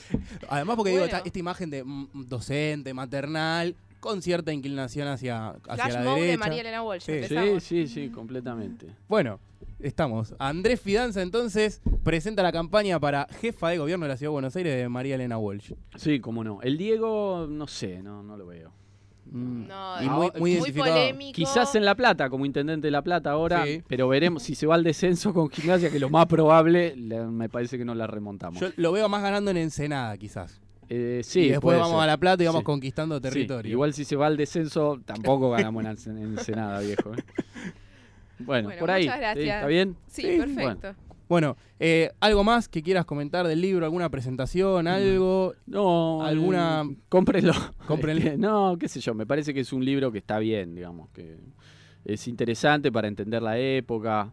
[0.49, 5.75] Además, porque digo, esta, esta imagen de mm, docente, maternal, con cierta inclinación hacia, hacia
[5.75, 6.39] Flash la mode de derecha.
[6.39, 7.03] María Elena Walsh.
[7.03, 7.59] Sí.
[7.59, 8.87] Sí, sí, completamente.
[9.07, 9.39] Bueno,
[9.79, 10.35] estamos.
[10.39, 14.55] Andrés Fidanza entonces presenta la campaña para jefa de gobierno de la Ciudad de Buenos
[14.55, 15.73] Aires de María Elena Walsh.
[15.95, 16.61] Sí, cómo no.
[16.61, 18.71] El Diego, no sé, no, no lo veo.
[19.31, 19.67] Mm.
[19.67, 21.35] No, y no, muy, muy muy polémico.
[21.35, 23.83] Quizás en La Plata, como intendente de La Plata ahora, Sí.
[23.87, 27.49] pero veremos si se va al descenso con gimnasia, que lo más probable, le- me
[27.49, 28.59] parece que no la remontamos.
[28.59, 30.61] Yo lo veo más ganando en Ensenada, quizás.
[30.89, 32.03] Eh, sí, y después vamos ser.
[32.03, 32.65] a La Plata y vamos Sí.
[32.65, 33.69] conquistando Sí, territorio.
[33.71, 37.13] igual si se va al descenso, tampoco ganamos en, Ensen- en Ensenada, viejo.
[37.13, 37.17] ¿eh?
[38.39, 39.03] Bueno, Bueno, por ahí.
[39.05, 39.19] muchas ¿sí?
[39.21, 39.55] gracias.
[39.55, 39.95] ¿Está bien?
[40.07, 40.63] Sí, Sí, perfecto.
[40.63, 40.95] Bueno,
[41.79, 43.85] eh, ¿algo más que quieras comentar del libro?
[43.85, 44.87] ¿Alguna presentación?
[44.87, 45.53] ¿Algo?
[45.65, 47.53] No, ¿Alguna- eh, cómprenlo.
[47.87, 48.17] Cómprenlo.
[48.37, 51.37] No, qué sé yo, me parece que es un libro que está bien, digamos, que
[52.05, 54.31] es interesante para entender la época.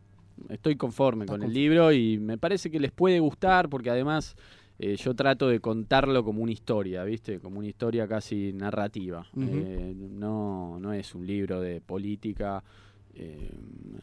[0.49, 4.34] Estoy conforme con el libro y me parece que les puede gustar porque además
[4.80, 7.38] eh, yo trato de contarlo como una historia, ¿viste?
[7.38, 9.24] Como una historia casi narrativa.
[9.40, 12.62] Eh, no, no es un libro de política,
[13.14, 13.51] eh,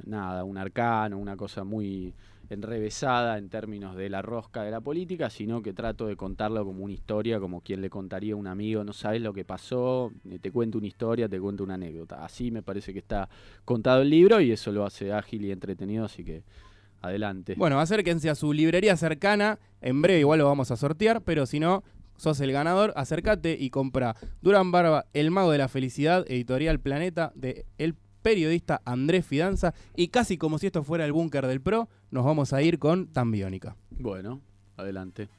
[0.05, 2.13] nada, un arcano, una cosa muy
[2.51, 6.83] enrevesada en términos de la rosca de la política, sino que trato de contarlo como
[6.83, 10.37] una historia, como quien le contaría a un amigo, no sabes lo que pasó, eh,
[10.37, 12.25] te cuento una historia, te cuento una anécdota.
[12.25, 13.29] Así me parece que está
[13.63, 16.43] contado el libro y eso lo hace ágil y entretenido, así que
[17.01, 17.55] adelante.
[17.57, 19.57] Bueno, acérquense a su librería cercana.
[19.79, 21.83] En breve igual lo vamos a sortear, pero si no,
[22.17, 27.31] sos el ganador, acércate y compra Durán Barba, El Mago de la Felicidad, editorial Planeta,
[27.33, 29.73] de el periodista Andrés Fidanza.
[29.95, 33.07] Y casi como si esto fuera el búnker del pro, nos vamos a ir con
[33.07, 33.75] Tambiónica.
[33.89, 34.41] Bueno,
[34.77, 35.29] adelante.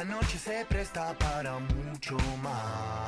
[0.00, 2.99] La noche se presta para mucho más.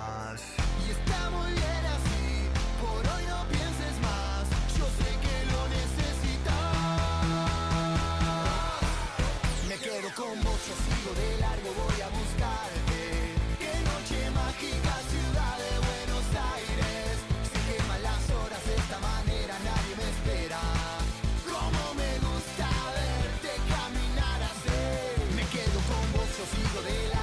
[26.81, 27.22] de la